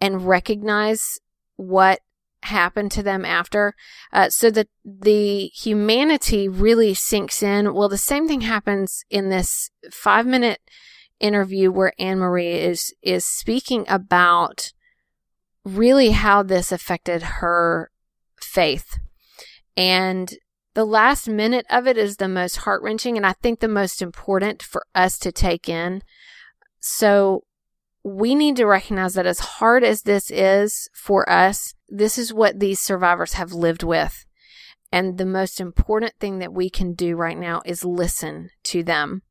and 0.00 0.26
recognize 0.28 1.18
what 1.56 2.00
happened 2.42 2.90
to 2.92 3.02
them 3.02 3.24
after 3.24 3.74
uh, 4.12 4.28
so 4.28 4.50
that 4.50 4.68
the 4.84 5.46
humanity 5.54 6.48
really 6.48 6.92
sinks 6.92 7.42
in 7.42 7.72
well 7.72 7.88
the 7.88 7.96
same 7.96 8.26
thing 8.26 8.42
happens 8.42 9.04
in 9.08 9.30
this 9.30 9.70
five 9.90 10.26
minute 10.26 10.60
interview 11.20 11.70
where 11.70 11.92
Anne 12.00 12.18
Marie 12.18 12.54
is 12.54 12.92
is 13.00 13.24
speaking 13.24 13.84
about 13.88 14.72
really 15.64 16.10
how 16.10 16.42
this 16.42 16.72
affected 16.72 17.22
her 17.22 17.91
faith. 18.52 18.98
And 19.76 20.34
the 20.74 20.84
last 20.84 21.28
minute 21.28 21.66
of 21.70 21.86
it 21.86 21.96
is 21.96 22.16
the 22.16 22.28
most 22.28 22.58
heart 22.58 22.82
wrenching 22.82 23.16
and 23.16 23.26
I 23.26 23.32
think 23.32 23.60
the 23.60 23.68
most 23.68 24.02
important 24.02 24.62
for 24.62 24.84
us 24.94 25.18
to 25.20 25.32
take 25.32 25.68
in. 25.68 26.02
So 26.80 27.44
we 28.04 28.34
need 28.34 28.56
to 28.56 28.66
recognize 28.66 29.14
that 29.14 29.26
as 29.26 29.38
hard 29.38 29.84
as 29.84 30.02
this 30.02 30.30
is 30.30 30.88
for 30.94 31.28
us, 31.30 31.74
this 31.88 32.18
is 32.18 32.32
what 32.32 32.58
these 32.58 32.80
survivors 32.80 33.34
have 33.34 33.52
lived 33.52 33.82
with. 33.82 34.24
And 34.90 35.16
the 35.16 35.26
most 35.26 35.60
important 35.60 36.14
thing 36.20 36.38
that 36.40 36.52
we 36.52 36.68
can 36.68 36.94
do 36.94 37.16
right 37.16 37.38
now 37.38 37.62
is 37.64 37.84
listen 37.84 38.50
to 38.64 38.82
them. 38.82 39.22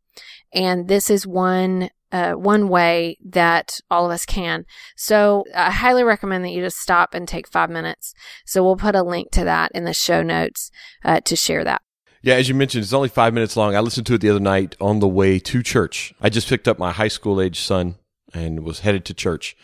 And 0.54 0.88
this 0.88 1.10
is 1.10 1.28
one 1.28 1.90
uh, 2.12 2.34
one 2.34 2.69
way 2.69 3.17
that 3.24 3.80
all 3.89 4.06
of 4.06 4.12
us 4.12 4.26
can. 4.26 4.65
So 4.95 5.45
I 5.56 5.71
highly 5.71 6.04
recommend 6.04 6.43
that 6.45 6.52
you 6.52 6.63
just 6.63 6.78
stop 6.78 7.13
and 7.13 7.28
take 7.28 7.47
five 7.47 7.69
minutes. 7.69 8.13
So 8.45 8.63
we'll 8.63 8.76
put 8.76 8.95
a 8.95 9.04
link 9.04 9.32
to 9.32 9.43
that 9.45 9.71
in 9.74 9.86
the 9.86 9.93
show 9.93 10.21
notes 10.21 10.71
uh, 11.04 11.21
to 11.21 11.36
share 11.36 11.63
that. 11.63 11.82
Yeah, 12.24 12.36
as 12.36 12.47
you 12.47 12.54
mentioned, 12.54 12.84
it's 12.84 12.93
only 12.93 13.10
five 13.10 13.34
minutes 13.34 13.58
long. 13.58 13.76
I 13.76 13.80
listened 13.80 14.06
to 14.08 14.13
it 14.13 14.21
the 14.21 14.30
other 14.30 14.39
night 14.39 14.76
on 14.80 15.00
the 15.00 15.08
way 15.08 15.39
to 15.39 15.63
church. 15.63 16.13
I 16.21 16.30
just 16.30 16.47
picked 16.47 16.67
up 16.67 16.78
my 16.78 16.91
high 16.91 17.08
school 17.08 17.41
age 17.41 17.60
son 17.60 17.95
and 18.34 18.63
was 18.63 18.82
headed 18.82 19.06
to 19.06 19.13
church. 19.13 19.56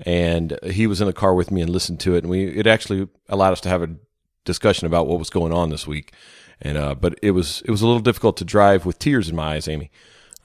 And 0.00 0.58
he 0.62 0.86
was 0.86 1.00
in 1.00 1.06
the 1.06 1.12
car 1.12 1.34
with 1.34 1.50
me 1.50 1.62
and 1.62 1.70
listened 1.70 1.98
to 2.00 2.14
it. 2.14 2.22
And 2.22 2.30
we, 2.30 2.46
it 2.46 2.66
actually 2.66 3.08
allowed 3.28 3.52
us 3.52 3.60
to 3.62 3.68
have 3.68 3.82
a 3.82 3.96
discussion 4.44 4.86
about 4.86 5.08
what 5.08 5.18
was 5.18 5.30
going 5.30 5.52
on 5.52 5.70
this 5.70 5.86
week. 5.86 6.12
And, 6.60 6.78
uh, 6.78 6.94
but 6.94 7.18
it 7.22 7.32
was, 7.32 7.62
it 7.64 7.70
was 7.70 7.82
a 7.82 7.86
little 7.86 8.00
difficult 8.00 8.36
to 8.36 8.44
drive 8.44 8.86
with 8.86 8.98
tears 8.98 9.28
in 9.28 9.34
my 9.34 9.54
eyes, 9.54 9.66
Amy. 9.66 9.90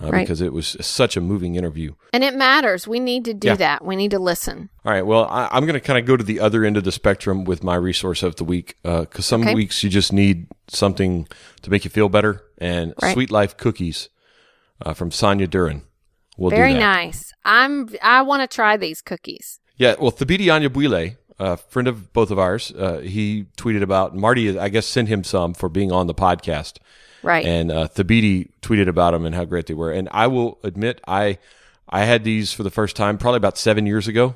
Uh, 0.01 0.09
right. 0.09 0.21
Because 0.21 0.41
it 0.41 0.53
was 0.53 0.77
such 0.81 1.15
a 1.15 1.21
moving 1.21 1.55
interview. 1.55 1.93
And 2.13 2.23
it 2.23 2.35
matters. 2.35 2.87
We 2.87 2.99
need 2.99 3.25
to 3.25 3.33
do 3.33 3.49
yeah. 3.49 3.55
that. 3.55 3.85
We 3.85 3.95
need 3.95 4.11
to 4.11 4.19
listen. 4.19 4.69
All 4.83 4.91
right. 4.91 5.05
Well, 5.05 5.25
I, 5.25 5.55
am 5.55 5.65
going 5.65 5.73
to 5.73 5.79
kind 5.79 5.99
of 5.99 6.05
go 6.05 6.17
to 6.17 6.23
the 6.23 6.39
other 6.39 6.63
end 6.65 6.77
of 6.77 6.83
the 6.83 6.91
spectrum 6.91 7.43
with 7.43 7.63
my 7.63 7.75
resource 7.75 8.23
of 8.23 8.35
the 8.37 8.43
week 8.43 8.75
because 8.81 9.07
uh, 9.15 9.21
some 9.21 9.41
okay. 9.41 9.53
weeks 9.53 9.83
you 9.83 9.89
just 9.89 10.11
need 10.11 10.47
something 10.67 11.27
to 11.61 11.69
make 11.69 11.83
you 11.83 11.91
feel 11.91 12.09
better. 12.09 12.43
And 12.57 12.93
right. 13.01 13.13
Sweet 13.13 13.29
Life 13.31 13.57
Cookies 13.57 14.09
uh, 14.81 14.93
from 14.93 15.11
Sonia 15.11 15.47
Duren 15.47 15.83
will 16.37 16.49
Very 16.49 16.73
nice. 16.73 17.33
I'm. 17.45 17.89
I 18.01 18.21
want 18.21 18.41
to 18.41 18.53
try 18.53 18.77
these 18.77 19.01
cookies. 19.01 19.59
Yeah. 19.77 19.95
Well, 19.99 20.11
Thabiti 20.11 20.45
Anyabwile, 20.45 21.17
a 21.39 21.57
friend 21.57 21.87
of 21.87 22.13
both 22.13 22.31
of 22.31 22.39
ours, 22.39 22.71
uh, 22.71 22.99
he 22.99 23.45
tweeted 23.57 23.81
about 23.81 24.15
Marty. 24.15 24.57
I 24.57 24.69
guess 24.69 24.85
sent 24.85 25.07
him 25.07 25.23
some 25.23 25.53
for 25.53 25.69
being 25.69 25.91
on 25.91 26.07
the 26.07 26.15
podcast 26.15 26.77
Right. 27.23 27.45
And 27.45 27.71
uh, 27.71 27.87
Thabiti 27.87 28.49
tweeted 28.61 28.87
about 28.87 29.11
them 29.11 29.25
and 29.25 29.35
how 29.35 29.45
great 29.45 29.67
they 29.67 29.73
were. 29.73 29.91
And 29.91 30.09
I 30.11 30.27
will 30.27 30.59
admit, 30.63 31.01
I 31.07 31.37
I 31.89 32.05
had 32.05 32.23
these 32.23 32.53
for 32.53 32.63
the 32.63 32.71
first 32.71 32.95
time 32.95 33.17
probably 33.17 33.37
about 33.37 33.57
seven 33.57 33.85
years 33.85 34.07
ago, 34.07 34.35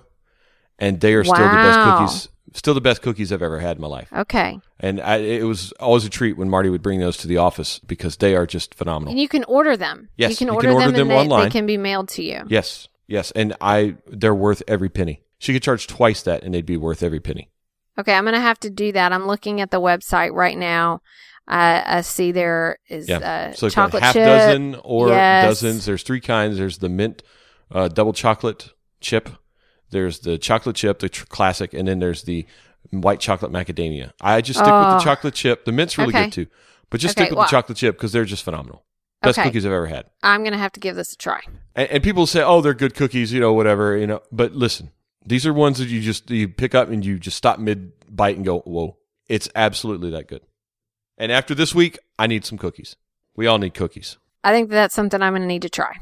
and 0.78 1.00
they 1.00 1.14
are 1.14 1.24
wow. 1.24 1.34
still 1.34 1.50
the 1.50 1.56
best 1.56 1.80
cookies. 1.80 2.30
Still 2.54 2.74
the 2.74 2.82
best 2.82 3.02
cookies 3.02 3.34
I've 3.34 3.42
ever 3.42 3.60
had 3.60 3.76
in 3.78 3.82
my 3.82 3.88
life. 3.88 4.08
Okay. 4.14 4.62
And 4.80 5.02
I, 5.02 5.18
it 5.18 5.44
was 5.44 5.74
always 5.74 6.06
a 6.06 6.10
treat 6.10 6.38
when 6.38 6.50
Marty 6.50 6.70
would 6.70 6.82
bring 6.82 7.02
those 7.02 7.18
to 7.18 7.28
the 7.28 7.36
office 7.36 7.80
because 7.80 8.16
they 8.16 8.34
are 8.34 8.46
just 8.46 8.74
phenomenal. 8.76 9.12
And 9.12 9.20
you 9.20 9.28
can 9.28 9.44
order 9.44 9.76
them. 9.76 10.08
Yes, 10.16 10.32
you 10.32 10.38
can, 10.38 10.48
you 10.48 10.54
order, 10.54 10.68
can 10.70 10.76
order, 10.76 10.86
them, 10.86 10.94
them 10.94 11.12
and 11.12 11.20
online. 11.20 11.40
They, 11.40 11.46
they 11.48 11.52
can 11.52 11.66
be 11.66 11.78
mailed 11.78 12.08
to 12.10 12.24
you. 12.24 12.44
Yes, 12.48 12.88
yes, 13.08 13.32
and 13.32 13.58
I 13.60 13.98
they're 14.08 14.36
worth 14.36 14.64
every 14.70 14.88
penny. 14.88 15.22
She 15.38 15.52
could 15.52 15.64
charge 15.64 15.88
twice 15.88 16.22
that, 16.24 16.44
and 16.44 16.54
they'd 16.54 16.66
be 16.66 16.78
worth 16.78 17.04
every 17.04 17.20
penny. 17.20 17.50
Okay, 17.98 18.14
I'm 18.14 18.24
gonna 18.24 18.40
have 18.40 18.60
to 18.62 18.70
do 18.70 18.94
that. 18.94 19.12
I'm 19.12 19.28
looking 19.28 19.60
at 19.60 19.72
the 19.72 19.82
website 19.82 20.32
right 20.32 20.58
now. 20.58 21.02
I, 21.48 21.98
I 21.98 22.02
see 22.02 22.32
there 22.32 22.80
is 22.90 23.08
yeah. 23.08 23.18
Uh, 23.18 23.54
so 23.54 23.70
chocolate 23.70 24.04
half 24.04 24.14
chip. 24.14 24.26
dozen 24.26 24.76
or 24.84 25.10
yes. 25.10 25.46
dozens. 25.46 25.86
There's 25.86 26.04
three 26.04 26.22
kinds. 26.22 26.58
There's 26.58 26.80
the 26.80 26.90
mint 26.90 27.24
uh, 27.72 27.88
double 27.88 28.14
chocolate 28.14 28.72
chip. 29.00 29.30
There's 29.92 30.20
the 30.20 30.38
chocolate 30.38 30.76
chip, 30.76 31.00
the 31.00 31.10
tr- 31.10 31.26
classic, 31.28 31.74
and 31.74 31.88
then 31.88 32.00
there's 32.00 32.24
the 32.24 32.46
white 32.92 33.20
chocolate 33.20 33.52
macadamia. 33.52 34.12
I 34.20 34.42
just 34.42 34.60
stick 34.60 34.72
oh. 34.72 34.96
with 34.96 35.00
the 35.00 35.04
chocolate 35.04 35.36
chip. 35.36 35.66
The 35.66 35.72
mint's 35.72 35.98
really 35.98 36.10
okay. 36.10 36.26
good 36.26 36.34
too, 36.34 36.48
but 36.90 37.00
just 37.00 37.18
okay, 37.18 37.26
stick 37.26 37.32
with 37.32 37.38
well, 37.38 37.48
the 37.48 37.52
chocolate 37.52 37.78
chip 37.78 37.96
because 37.96 38.12
they're 38.12 38.26
just 38.26 38.44
phenomenal. 38.44 38.84
Best 39.22 39.40
okay. 39.40 39.48
cookies 39.48 39.66
I've 39.66 39.72
ever 39.72 39.88
had. 39.88 40.06
I'm 40.24 40.44
gonna 40.44 40.58
have 40.58 40.72
to 40.74 40.80
give 40.80 40.96
this 40.96 41.14
a 41.14 41.18
try. 41.18 41.42
And, 41.76 41.90
and 41.90 42.04
people 42.04 42.26
say, 42.28 42.42
"Oh, 42.42 42.62
they're 42.62 42.74
good 42.74 42.96
cookies," 42.96 43.32
you 43.32 43.40
know, 43.40 43.54
whatever, 43.54 43.96
you 43.96 44.08
know. 44.08 44.22
But 44.32 44.54
listen, 44.54 44.92
these 45.26 45.46
are 45.46 45.54
ones 45.54 45.78
that 45.78 45.90
you 45.90 46.02
just 46.02 46.30
you 46.30 46.50
pick 46.50 46.76
up 46.76 46.90
and 46.90 47.06
you 47.06 47.20
just 47.20 47.38
stop 47.38 47.60
mid 47.60 47.92
bite 48.10 48.36
and 48.36 48.46
go, 48.46 48.60
"Whoa!" 48.62 48.98
It's 49.28 49.50
absolutely 49.56 50.12
that 50.12 50.28
good. 50.28 50.42
And 51.18 51.32
after 51.32 51.56
this 51.56 51.74
week, 51.74 51.98
I 52.20 52.28
need 52.28 52.46
some 52.46 52.58
cookies. 52.58 52.96
We 53.36 53.48
all 53.48 53.58
need 53.58 53.74
cookies. 53.74 54.18
I 54.44 54.52
think 54.52 54.70
that's 54.70 54.94
something 54.94 55.22
I'm 55.22 55.34
going 55.34 55.42
to 55.42 55.48
need 55.48 55.64
to 55.64 55.70
try. 55.70 55.96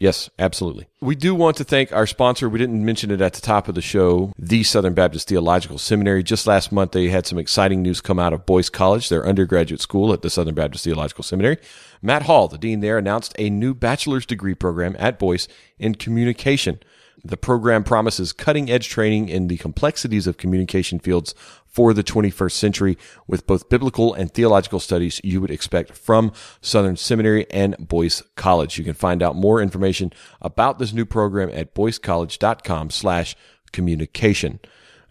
Yes, 0.00 0.30
absolutely. 0.38 0.86
We 1.00 1.16
do 1.16 1.34
want 1.34 1.56
to 1.56 1.64
thank 1.64 1.92
our 1.92 2.06
sponsor. 2.06 2.48
We 2.48 2.60
didn't 2.60 2.84
mention 2.84 3.10
it 3.10 3.20
at 3.20 3.32
the 3.32 3.40
top 3.40 3.66
of 3.66 3.74
the 3.74 3.82
show, 3.82 4.32
the 4.38 4.62
Southern 4.62 4.94
Baptist 4.94 5.28
Theological 5.28 5.76
Seminary. 5.76 6.22
Just 6.22 6.46
last 6.46 6.70
month, 6.70 6.92
they 6.92 7.08
had 7.08 7.26
some 7.26 7.38
exciting 7.38 7.82
news 7.82 8.00
come 8.00 8.20
out 8.20 8.32
of 8.32 8.46
Boyce 8.46 8.68
College, 8.68 9.08
their 9.08 9.26
undergraduate 9.26 9.80
school 9.80 10.12
at 10.12 10.22
the 10.22 10.30
Southern 10.30 10.54
Baptist 10.54 10.84
Theological 10.84 11.24
Seminary. 11.24 11.56
Matt 12.00 12.22
Hall, 12.22 12.46
the 12.46 12.58
dean 12.58 12.78
there, 12.78 12.96
announced 12.96 13.34
a 13.38 13.50
new 13.50 13.74
bachelor's 13.74 14.24
degree 14.24 14.54
program 14.54 14.94
at 15.00 15.18
Boyce 15.18 15.48
in 15.80 15.96
communication. 15.96 16.78
The 17.24 17.36
program 17.36 17.82
promises 17.82 18.32
cutting 18.32 18.70
edge 18.70 18.88
training 18.88 19.28
in 19.28 19.48
the 19.48 19.56
complexities 19.56 20.28
of 20.28 20.36
communication 20.36 21.00
fields 21.00 21.34
for 21.78 21.94
the 21.94 22.02
21st 22.02 22.50
century 22.50 22.98
with 23.28 23.46
both 23.46 23.68
biblical 23.68 24.12
and 24.12 24.34
theological 24.34 24.80
studies 24.80 25.20
you 25.22 25.40
would 25.40 25.52
expect 25.52 25.96
from 25.96 26.32
Southern 26.60 26.96
Seminary 26.96 27.48
and 27.52 27.76
Boyce 27.78 28.20
College. 28.34 28.78
You 28.78 28.84
can 28.84 28.94
find 28.94 29.22
out 29.22 29.36
more 29.36 29.62
information 29.62 30.12
about 30.42 30.80
this 30.80 30.92
new 30.92 31.06
program 31.06 31.50
at 31.52 31.76
boycecollege.com 31.76 32.90
slash 32.90 33.36
communication. 33.70 34.58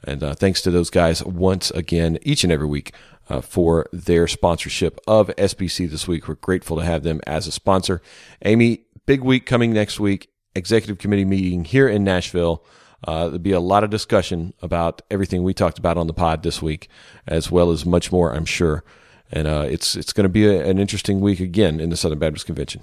And 0.04 0.22
uh, 0.22 0.34
thanks 0.36 0.62
to 0.64 0.70
those 0.70 0.90
guys 0.90 1.24
once 1.24 1.72
again, 1.72 2.20
each 2.24 2.44
and 2.44 2.52
every 2.52 2.68
week, 2.68 2.94
uh, 3.30 3.40
for 3.40 3.88
their 3.94 4.28
sponsorship 4.28 5.00
of 5.08 5.30
SBC 5.38 5.90
this 5.90 6.06
week. 6.06 6.28
We're 6.28 6.36
grateful 6.36 6.76
to 6.76 6.84
have 6.84 7.04
them 7.04 7.22
as 7.26 7.48
a 7.48 7.54
sponsor. 7.54 8.02
Amy, 8.44 8.82
big 9.06 9.22
week 9.22 9.46
coming 9.46 9.72
next 9.72 10.02
week, 10.02 10.30
executive 10.54 10.98
committee 10.98 11.24
meeting 11.24 11.64
here 11.64 11.88
in 11.88 12.04
Nashville. 12.04 12.62
Uh, 13.04 13.26
there'll 13.26 13.40
be 13.40 13.52
a 13.52 13.60
lot 13.60 13.84
of 13.84 13.90
discussion 13.90 14.54
about 14.62 15.02
everything 15.12 15.44
we 15.44 15.54
talked 15.54 15.78
about 15.78 15.98
on 15.98 16.08
the 16.08 16.14
pod 16.14 16.44
this 16.44 16.62
week, 16.62 16.90
as 17.28 17.52
well 17.52 17.72
as 17.72 17.86
much 17.86 18.12
more, 18.12 18.34
I'm 18.34 18.46
sure. 18.46 18.84
And 19.32 19.48
uh, 19.48 19.66
it's 19.70 19.96
it's 19.96 20.14
going 20.14 20.24
to 20.24 20.30
be 20.30 20.48
a, 20.48 20.66
an 20.66 20.80
interesting 20.80 21.20
week 21.20 21.40
again 21.40 21.80
in 21.80 21.90
the 21.90 21.98
Southern 21.98 22.20
Baptist 22.20 22.46
Convention. 22.46 22.82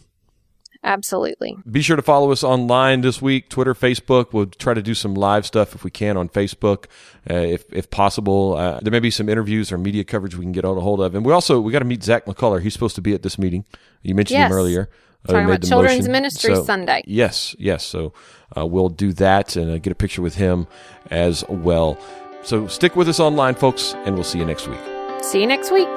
Absolutely. 0.85 1.57
Be 1.68 1.81
sure 1.81 1.96
to 1.96 2.03
follow 2.03 2.31
us 2.31 2.44
online 2.44 3.00
this 3.00 3.22
week 3.22 3.48
Twitter, 3.48 3.74
Facebook. 3.74 4.35
We'll 4.35 4.46
try 4.46 4.74
to 4.74 4.83
do 4.83 4.94
some 4.94 5.14
live 5.14 5.46
stuff 5.46 5.74
if 5.74 5.83
we 5.83 5.90
can 5.90 6.18
on 6.18 6.29
Facebook, 6.29 6.85
uh, 7.29 7.37
if, 7.37 7.64
if 7.72 7.88
possible. 7.88 8.55
Uh, 8.55 8.81
there 8.81 8.92
may 8.92 9.00
be 9.00 9.11
some 9.11 9.31
interviews 9.31 9.72
or 9.72 9.79
media 9.79 10.05
coverage 10.05 10.37
we 10.37 10.44
can 10.44 10.53
get 10.53 10.66
on 10.66 10.77
a 10.77 10.83
hold 10.83 11.00
of. 11.00 11.14
And 11.14 11.24
we 11.24 11.33
also 11.33 11.59
we 11.59 11.72
got 11.72 11.79
to 11.79 11.87
meet 11.87 12.05
Zach 12.05 12.27
McCullough. 12.27 12.61
He's 12.61 12.74
supposed 12.74 12.96
to 12.96 13.00
be 13.00 13.14
at 13.14 13.22
this 13.22 13.38
meeting. 13.38 13.64
You 14.03 14.14
mentioned 14.14 14.38
yes. 14.38 14.50
him 14.50 14.57
earlier. 14.57 14.90
Talking 15.26 15.46
about 15.46 15.62
Children's 15.62 16.00
motion. 16.00 16.12
Ministry 16.12 16.54
so, 16.54 16.64
Sunday. 16.64 17.02
Yes, 17.06 17.56
yes. 17.58 17.84
So 17.84 18.12
uh, 18.56 18.66
we'll 18.66 18.90
do 18.90 19.12
that 19.14 19.56
and 19.56 19.70
uh, 19.70 19.78
get 19.78 19.90
a 19.90 19.96
picture 19.96 20.22
with 20.22 20.34
him 20.34 20.66
as 21.10 21.44
well. 21.48 21.98
So 22.42 22.66
stick 22.66 22.94
with 22.94 23.08
us 23.08 23.20
online, 23.20 23.54
folks, 23.54 23.94
and 24.04 24.14
we'll 24.14 24.24
see 24.24 24.38
you 24.38 24.44
next 24.44 24.68
week. 24.68 24.80
See 25.22 25.40
you 25.40 25.46
next 25.46 25.70
week. 25.70 25.88